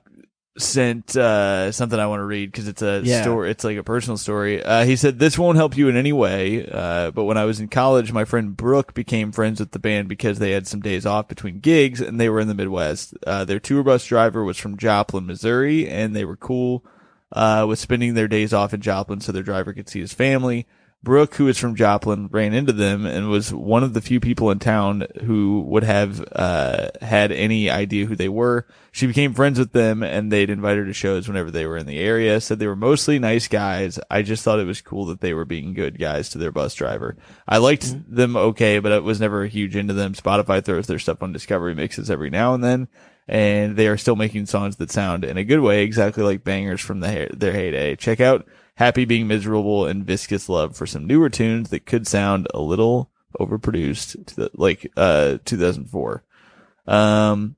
[0.58, 3.22] sent uh, something I want to read because it's a Yeah.
[3.22, 3.50] story.
[3.52, 4.62] It's like a personal story.
[4.62, 7.60] Uh, he said, "This won't help you in any way, uh, but when I was
[7.62, 11.06] in college, my friend Brooke became friends with the band because they had some days
[11.06, 13.14] off between gigs, and they were in the Midwest.
[13.26, 16.84] Uh, their tour bus driver was from Joplin, Missouri, and they were cool
[17.32, 20.68] uh, with spending their days off in Joplin so their driver could see his family."
[21.02, 24.52] Brooke, who is from Joplin, ran into them and was one of the few people
[24.52, 28.68] in town who would have uh, had any idea who they were.
[28.92, 31.86] She became friends with them and they'd invite her to shows whenever they were in
[31.86, 32.42] the area.
[32.42, 33.98] Said they were mostly nice guys.
[34.12, 36.76] I just thought it was cool that they were being good guys to their bus
[36.76, 37.16] driver.
[37.48, 40.16] I liked them okay, but I was never huge into them.
[40.16, 42.90] Spotify throws their stuff on Discovery mixes every now and then.
[43.30, 46.82] And they are still making songs that sound in a good way, exactly like bangers
[46.82, 47.96] from the, their heyday.
[47.96, 52.48] Check out Happy Being Miserable and Vicious Love for some newer tunes that could sound
[52.56, 56.24] a little overproduced to the, like, uh, 2004.
[56.88, 57.56] Um,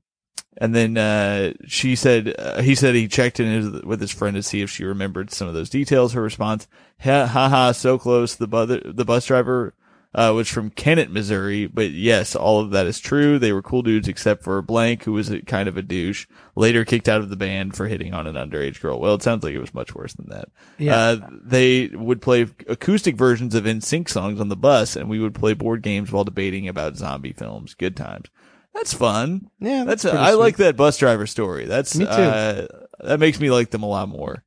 [0.58, 4.36] and then, uh, she said, uh, he said he checked in his, with his friend
[4.36, 6.12] to see if she remembered some of those details.
[6.12, 6.68] Her response,
[7.00, 8.34] ha ha, so close.
[8.34, 9.72] The, bu- the bus driver,
[10.14, 11.66] uh, was from Kennett, Missouri.
[11.66, 13.38] But yes, all of that is true.
[13.38, 16.84] They were cool dudes except for Blank, who was a, kind of a douche, later
[16.84, 19.00] kicked out of the band for hitting on an underage girl.
[19.00, 20.48] Well, it sounds like it was much worse than that.
[20.78, 20.96] Yeah.
[20.96, 25.34] Uh, they would play acoustic versions of NSYNC songs on the bus and we would
[25.34, 27.74] play board games while debating about zombie films.
[27.74, 28.28] Good times.
[28.74, 29.50] That's fun.
[29.60, 31.66] Yeah, That's, that's I pretty like that bus driver story.
[31.66, 32.10] That's, Me too.
[32.10, 32.66] Uh,
[33.00, 34.44] that makes me like them a lot more.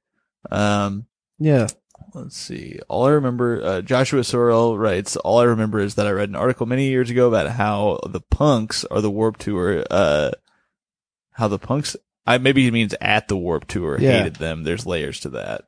[0.52, 1.06] Um,
[1.40, 1.68] Yeah.
[2.16, 2.80] Let's see.
[2.88, 6.36] All I remember, uh, Joshua Sorrell writes, all I remember is that I read an
[6.38, 10.32] article many years ago about how the punks are the Warped Tour, uh,
[11.32, 14.20] how the punks, I, maybe he means at the Warped Tour Yeah.
[14.20, 14.64] hated them.
[14.64, 15.66] There's layers to that.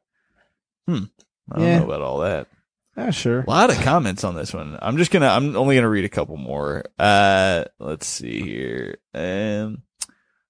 [0.87, 1.03] Hmm.
[1.51, 1.79] I don't Yeah.
[1.79, 2.47] know about all that.
[2.95, 3.41] Yeah, sure.
[3.41, 4.79] A lot of comments on this one.
[4.81, 6.85] I'm just gonna, I'm only gonna read a couple more.
[6.97, 8.99] Uh, let's see here.
[9.13, 9.83] Um,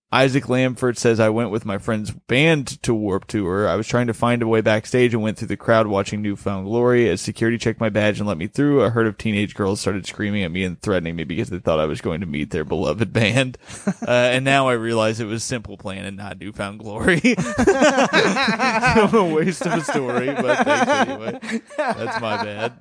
[0.10, 3.68] Isaac Lamford says, I went with my friend's band to Warped Tour.
[3.68, 6.38] I was trying to find a way backstage and went through the crowd watching New
[6.38, 7.10] Found Glory.
[7.10, 10.08] As security checked my badge and let me through, a herd of teenage girls started
[10.08, 12.64] screaming at me and threatening me because they thought I was going to meet their
[12.64, 13.58] beloved band.
[14.08, 17.20] Uh, and now I realize it was Simple Plan and not New Found Glory.
[17.26, 21.40] a waste of a story, but thanks anyway.
[21.78, 22.74] That's my bad.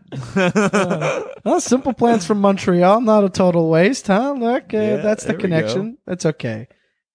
[1.44, 4.34] Well, simple plans from Montreal, not a total waste, huh?
[4.38, 5.98] Look, uh, Yeah, that's the connection.
[6.06, 6.68] That's okay.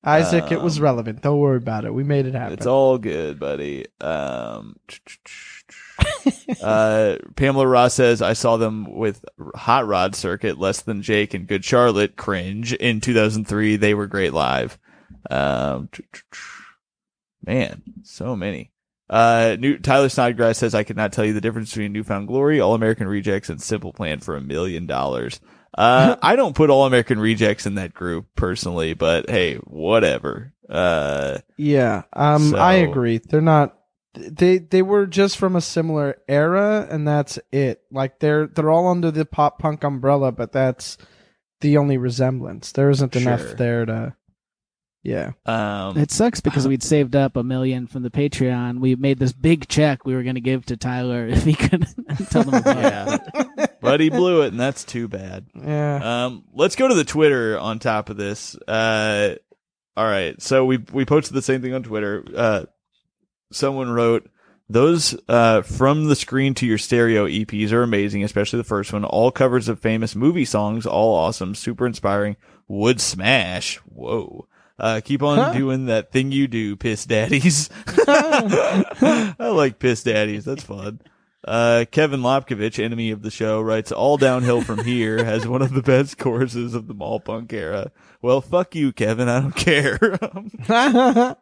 [0.04, 1.22] Isaac, it was Um, relevant.
[1.22, 1.94] Don't worry about it.
[1.94, 2.54] We made it happen.
[2.54, 3.86] It's all good, buddy.
[4.00, 4.78] Um,
[6.64, 9.24] uh, Pamela Ross says, I saw them with
[9.56, 12.74] Hot Rod Circuit, Less Than Jake and Good Charlotte, cringe.
[12.74, 14.80] In 2003, they were great live.
[15.30, 15.90] Um,
[17.46, 18.72] man, so many.
[19.10, 22.28] Uh, new, Tyler Snodgrass says, I could not tell you the difference between New Found
[22.28, 25.40] Glory, All American Rejects, and Simple Plan for a million dollars.
[25.78, 30.54] Uh, I don't put All American Rejects in that group personally, but hey, whatever.
[30.70, 33.18] Uh, Yeah, um, I agree.
[33.20, 33.78] They're not.
[34.14, 37.82] They they were just from a similar era, and that's it.
[37.92, 40.98] Like they're they're all under the pop punk umbrella, but that's
[41.62, 42.72] the only resemblance.
[42.74, 43.22] There isn't Sure.
[43.22, 44.16] enough there to.
[45.04, 48.80] Yeah, um, It sucks because we'd saved up a million from the Patreon.
[48.80, 51.88] We made this big check we were going to give to Tyler if he could
[52.30, 53.72] tell them about it.
[53.82, 55.48] but he blew it, and that's too bad.
[55.56, 56.26] yeah.
[56.26, 58.56] Um, let's go to the Twitter on top of this.
[58.68, 59.36] Uh,
[59.98, 60.40] all right.
[60.42, 62.24] So we, we posted the same thing on Twitter.
[62.36, 62.66] Uh,
[63.52, 64.30] someone wrote,
[64.70, 69.04] those, uh, from the screen to your stereo EPs are amazing, especially the first one.
[69.04, 72.38] All covers of famous movie songs, all awesome, super inspiring.
[72.68, 73.78] Would smash.
[73.80, 74.48] Whoa.
[74.82, 75.54] Uh, keep on Huh?
[75.54, 77.70] doing that thing you do, piss daddies.
[78.08, 80.44] I like piss daddies.
[80.44, 81.00] That's fun.
[81.48, 85.74] Uh, Kevin Lopkovich, enemy of the show, writes, all downhill from here has one of
[85.74, 87.92] the best choruses of the mall punk era.
[88.24, 89.30] Well, fuck you, Kevin.
[89.30, 90.00] I don't care.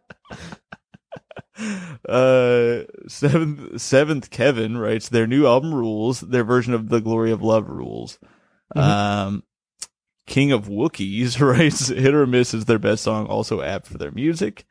[2.08, 7.42] uh, seventh, seventh Kevin writes, their new album rules, their version of the glory of
[7.42, 8.20] love rules.
[8.76, 9.44] Um,
[10.30, 14.12] King of Wookiees writes, hit or miss is their best song, also apt for their
[14.12, 14.66] music.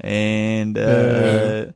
[0.00, 1.66] And, uh,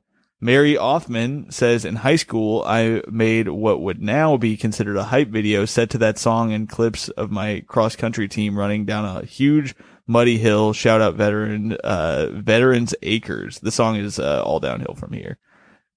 [0.41, 5.29] Mary Offman says, in high school, I made what would now be considered a hype
[5.29, 9.25] video set to that song and clips of my cross country team running down a
[9.25, 9.75] huge
[10.07, 10.73] muddy hill.
[10.73, 13.59] Shout out veteran, uh, veterans acres.
[13.61, 15.39] The song is, uh, all downhill from here,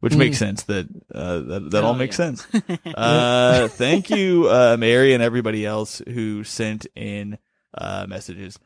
[0.02, 2.34] which makes sense that, uh, that, that all Oh, makes yeah.
[2.36, 2.48] sense.
[2.96, 7.38] Uh, thank you, uh, Mary and everybody else who sent in,
[7.78, 8.60] uh, messages.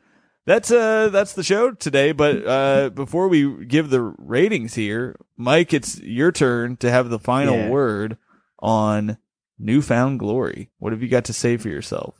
[0.46, 5.72] That's uh that's the show today, but uh before we give the ratings here, Mike,
[5.74, 7.68] it's your turn to have the final Yeah.
[7.68, 8.16] word
[8.60, 9.18] on
[9.58, 10.70] New Found Glory.
[10.78, 12.14] What have you got to say for yourself?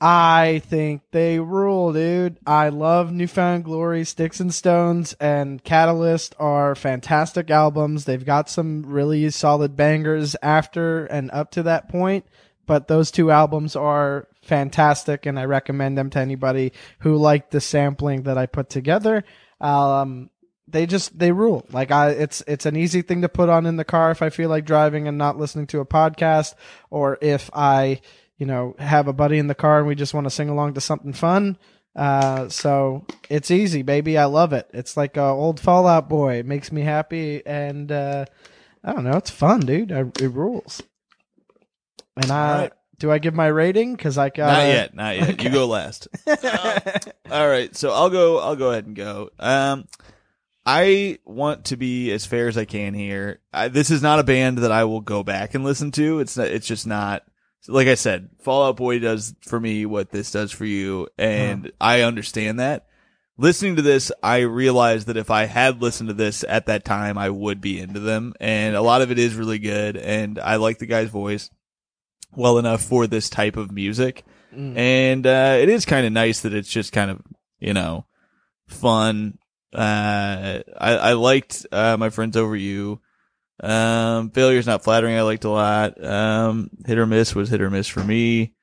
[0.00, 2.38] I think they rule, dude.
[2.46, 8.04] I love New Found Glory, Sticks and Stones, and Catalyst are fantastic albums.
[8.04, 12.26] They've got some really solid bangers after and up to that point,
[12.66, 17.60] but those two albums are fantastic, and I recommend them to anybody who liked the
[17.60, 19.24] sampling that I put together.
[19.62, 20.28] Um,
[20.68, 21.64] they just they rule.
[21.70, 24.30] Like I, it's it's an easy thing to put on in the car if I
[24.30, 26.54] feel like driving and not listening to a podcast,
[26.90, 28.00] or if I,
[28.38, 30.74] you know, have a buddy in the car and we just want to sing along
[30.74, 31.56] to something fun.
[31.94, 34.18] Uh, so it's easy, baby.
[34.18, 34.68] I love it.
[34.74, 36.34] It's like a old Fall Out Boy.
[36.34, 38.26] It makes me happy, and uh,
[38.84, 39.16] I don't know.
[39.16, 39.90] It's fun, dude.
[39.90, 40.82] I, it rules.
[42.18, 42.72] And I All right.
[42.98, 45.42] do I give my rating because I got not yet, not yet.
[45.42, 46.08] You go last.
[46.26, 46.80] Uh,
[47.30, 48.40] all right, so I'll go.
[48.40, 49.30] I'll go ahead and go.
[49.38, 49.88] Um,
[50.66, 53.40] I want to be as fair as I can here.
[53.54, 56.20] I, this is not a band that I will go back and listen to.
[56.20, 57.22] It's not, it's just not.
[57.68, 61.72] Like I said, Fall Out Boy does for me what this does for you, and
[61.80, 62.86] I understand that.
[63.38, 67.18] Listening to this, I realized that if I had listened to this at that time,
[67.18, 70.56] I would be into them, and a lot of it is really good, and I
[70.56, 71.50] like the guy's voice
[72.34, 74.24] well enough for this type of music.
[74.78, 77.20] And uh, it is kind of nice that it's just kind of,
[77.58, 78.06] you know,
[78.68, 79.38] fun.
[79.74, 83.00] Uh, I, I liked uh, my friends over you.
[83.62, 85.16] Um, failure's not flattering.
[85.16, 86.02] I liked a lot.
[86.02, 88.54] Um, hit or miss was hit or miss for me.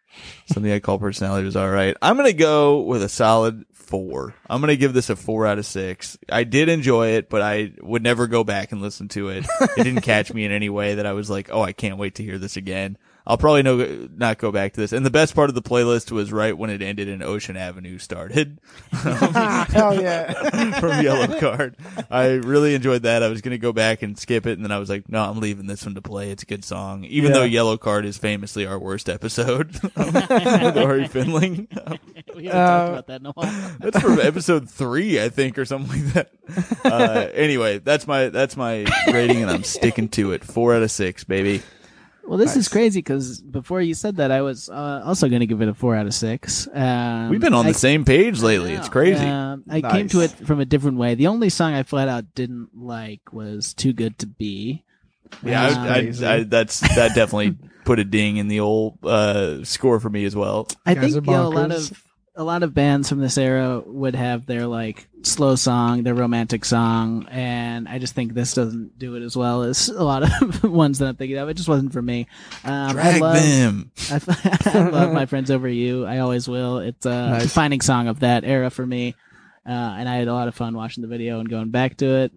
[0.46, 1.98] Something I call personality was all right.
[2.02, 3.64] I'm gonna go with a solid
[3.94, 4.34] four.
[4.50, 6.18] I'm gonna give this a four out of six.
[6.28, 9.46] I did enjoy it, but I would never go back and listen to it.
[9.62, 12.16] It didn't catch me in any way that I was like, oh, I can't wait
[12.16, 12.98] to hear this again.
[13.26, 14.92] I'll probably no, not go back to this.
[14.92, 17.98] And the best part of the playlist was right when it ended and Ocean Avenue
[17.98, 18.60] started.
[18.92, 20.34] Hell yeah.
[20.82, 21.76] from Yellowcard.
[22.12, 23.24] I really enjoyed that.
[23.24, 25.24] I was going to go back and skip it, and then I was like, no,
[25.24, 26.32] I'm leaving this one to play.
[26.32, 27.06] It's a good song.
[27.06, 27.38] Even Yeah.
[27.38, 31.68] though Yellowcard is famously our worst episode with Ori Finling.
[32.36, 33.76] We haven't Uh, talked about that in a while.
[33.84, 36.32] That's from episode three, I think, or something like that.
[36.86, 40.44] Uh, anyway, that's my, that's my rating, and I'm sticking to it.
[40.44, 41.62] Four out of six, baby.
[42.26, 45.46] Well, this is crazy because before you said that, I was uh, also going to
[45.46, 46.70] give it a four out of six.
[46.74, 48.74] Um, We've been on I- the same page lately.
[48.74, 49.26] It's crazy.
[49.26, 51.16] Um, I came to it from a different way.
[51.16, 54.84] The only song I flat out didn't like was "Too Good to Be."
[55.44, 59.66] Yeah, Um, I, I, I, that's that definitely put a ding in the old uh,
[59.66, 60.68] score for me as well.
[60.86, 61.92] I think you know, a lot of
[62.36, 66.66] a lot of bands from this era would have their like slow song, their romantic
[66.66, 70.64] song, and I just think this doesn't do it as well as a lot of
[70.70, 71.48] ones that I'm thinking of.
[71.50, 72.28] It just wasn't for me.
[72.64, 73.92] Um, I Drag love, them.
[74.12, 76.06] I, I love my friends over you.
[76.06, 76.80] I always will.
[76.80, 77.44] It's a Nice.
[77.44, 79.16] defining song of that era for me,
[79.66, 82.06] uh, and I had a lot of fun watching the video and going back to
[82.06, 82.32] it.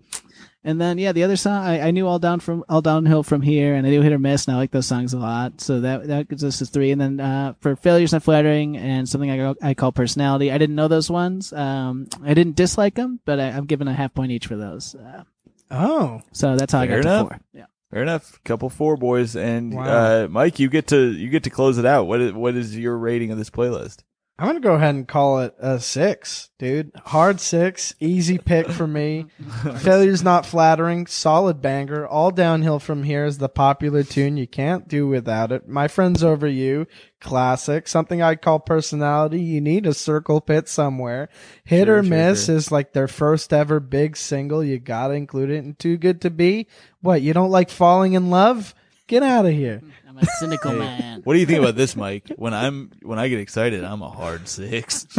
[0.66, 3.40] And then yeah, the other song I, I knew all down from all downhill from
[3.40, 5.60] here, and I knew hit or miss, and I like those songs a lot.
[5.60, 6.90] So that that gives us a three.
[6.90, 10.74] And then uh, for failures not flattering and something I, I call personality, I didn't
[10.76, 11.52] know those ones.
[11.52, 14.94] Um, I didn't dislike them, but I, I'm giving a half point each for those.
[14.94, 15.22] Uh,
[15.70, 17.28] Oh, so that's how I Fair got enough.
[17.28, 17.40] to four.
[17.52, 17.64] Yeah.
[17.90, 18.40] Fair enough.
[18.44, 19.84] Couple four boys, and Wow.
[19.84, 22.06] uh, Mike, you get to you get to close it out.
[22.06, 24.02] What is, what is your rating of this playlist?
[24.38, 26.92] I'm gonna go ahead and call it a six, dude.
[27.06, 29.24] Hard six, easy pick for me.
[29.78, 32.06] Failure's not flattering, solid banger.
[32.06, 35.66] All downhill from here is the popular tune you can't do without it.
[35.66, 36.86] My friends over you,
[37.18, 37.88] classic.
[37.88, 39.40] Something I call personality.
[39.40, 41.30] You need a circle pit somewhere.
[41.64, 42.56] Hit Sure, or sure, miss sure.
[42.56, 44.62] is like their first ever big single.
[44.62, 45.64] You gotta include it.
[45.64, 46.66] And too good to be.
[47.00, 47.22] What?
[47.22, 48.74] You don't like falling in love?
[49.06, 49.80] Get out of here.
[50.16, 51.20] I'm a cynical man.
[51.24, 52.30] What do you think about this, Mike?
[52.36, 55.06] When I'm when I get excited, I'm a hard six.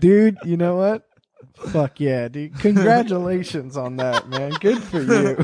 [0.00, 1.08] Dude, you know what?
[1.68, 2.58] Fuck yeah, dude.
[2.58, 4.52] Congratulations on that, man.
[4.60, 5.36] Good for you.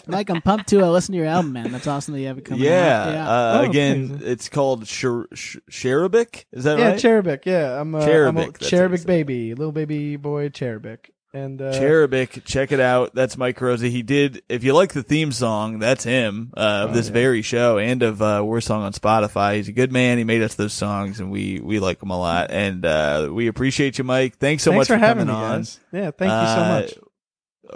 [0.08, 0.82] Mike, I'm pumped too.
[0.82, 1.70] I listen to your album, man.
[1.70, 3.04] That's awesome that you have it coming yeah.
[3.04, 3.12] out.
[3.12, 3.28] Yeah.
[3.30, 4.24] Uh, Oh, again, thanks.
[4.24, 6.46] it's called Cher- Sh- Cherubic.
[6.50, 6.98] Is that yeah, right?
[6.98, 7.46] cherubic.
[7.46, 11.13] Yeah, I'm a, I'm a Cherubic, that's what cherubic it baby, little baby boy cherubic.
[11.34, 13.12] And uh, Cherubic, check it out.
[13.12, 13.90] That's Mike Carrozza.
[13.90, 14.42] He did.
[14.48, 18.04] If you like the theme song, that's him uh, of Oh, this very show and
[18.04, 19.56] of uh, Worst Song on Spotify.
[19.56, 20.16] He's a good man.
[20.18, 22.52] He made us those songs, and we we like him a lot.
[22.52, 24.36] And uh, we appreciate you, Mike.
[24.36, 25.58] Thanks so thanks much for having coming me, on.
[25.62, 25.80] guys.
[25.92, 26.94] Yeah, thank you Uh, so much.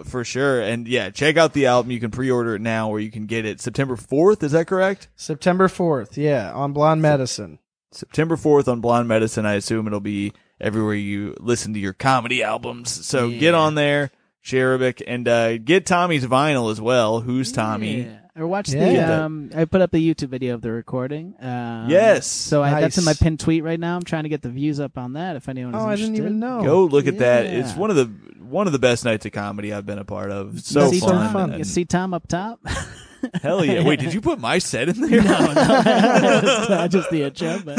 [0.08, 0.60] For sure.
[0.60, 1.90] And yeah, check out the album.
[1.90, 4.42] You can pre-order it now, or you can get it September fourth.
[4.44, 5.08] Is that correct?
[5.16, 7.58] September 4th, yeah, on Blonde Medicine.
[7.90, 9.46] September 4th on Blonde Medicine.
[9.46, 13.06] I assume it'll be everywhere you listen to your comedy albums.
[13.06, 14.10] So get on there,
[14.44, 17.20] Cherubic, and uh, get Tommy's vinyl as well.
[17.20, 18.02] Who's Tommy?
[18.02, 18.14] Yeah.
[18.36, 19.06] Or watch Yeah.
[19.06, 19.50] the um.
[19.54, 21.34] I put up the YouTube video of the recording.
[21.40, 22.26] Um, Yes.
[22.28, 23.18] So I, that's in my Nice.
[23.20, 23.96] pinned tweet right now.
[23.96, 25.34] I'm trying to get the views up on that.
[25.34, 26.62] If anyone is Oh, I didn't even know.
[26.62, 27.46] Go look at that.
[27.46, 28.04] It's one of the
[28.44, 30.60] one of the best nights of comedy I've been a part of.
[30.60, 31.32] So you see fun.
[31.32, 31.48] fun.
[31.50, 32.60] You and- see Tom up top.
[33.42, 33.82] hell yeah!
[33.82, 35.22] Wait, did you put my set in there?
[35.22, 37.78] no, no, it's not just the intro, but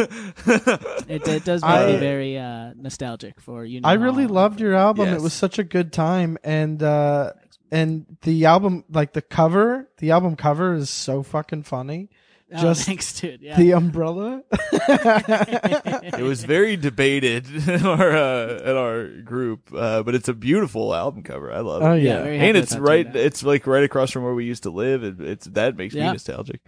[1.09, 3.81] it, it does make me very uh, nostalgic for you.
[3.81, 4.31] Know I really All.
[4.31, 5.09] loved your album.
[5.09, 5.19] Yes.
[5.19, 7.33] It was such a good time and uh
[7.71, 12.09] and the album like the cover, the album cover is so fucking funny.
[12.51, 13.41] Oh, just thanks, dude.
[13.41, 13.57] Yeah.
[13.57, 14.41] The umbrella.
[14.51, 20.95] it was very debated in our uh, in our group, uh, but it's a beautiful
[20.95, 21.53] album cover.
[21.53, 21.85] I love it.
[21.85, 22.43] oh yeah, yeah.
[22.43, 23.19] and it's right too.
[23.19, 26.01] it's like right across from where we used to live it, it's that makes me
[26.01, 26.61] nostalgic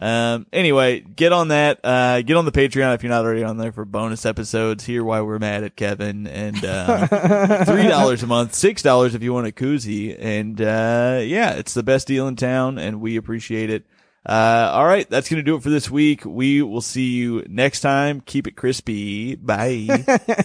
[0.00, 3.56] um anyway get on that uh get on the patreon if you're not already on
[3.56, 8.26] there for bonus episodes hear why we're mad at kevin and uh three dollars a
[8.28, 12.28] month six dollars if you want a koozie and uh yeah it's the best deal
[12.28, 13.84] in town and we appreciate it
[14.28, 17.80] uh all right that's gonna do it for this week we will see you next
[17.80, 20.04] time keep it crispy bye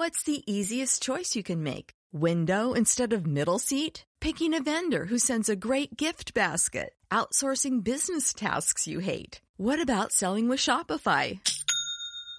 [0.00, 1.90] What's the easiest choice you can make?
[2.10, 4.04] Window instead of middle seat?
[4.18, 6.94] Picking a vendor who sends a great gift basket?
[7.10, 9.42] Outsourcing business tasks you hate?
[9.58, 11.38] What about selling with Shopify?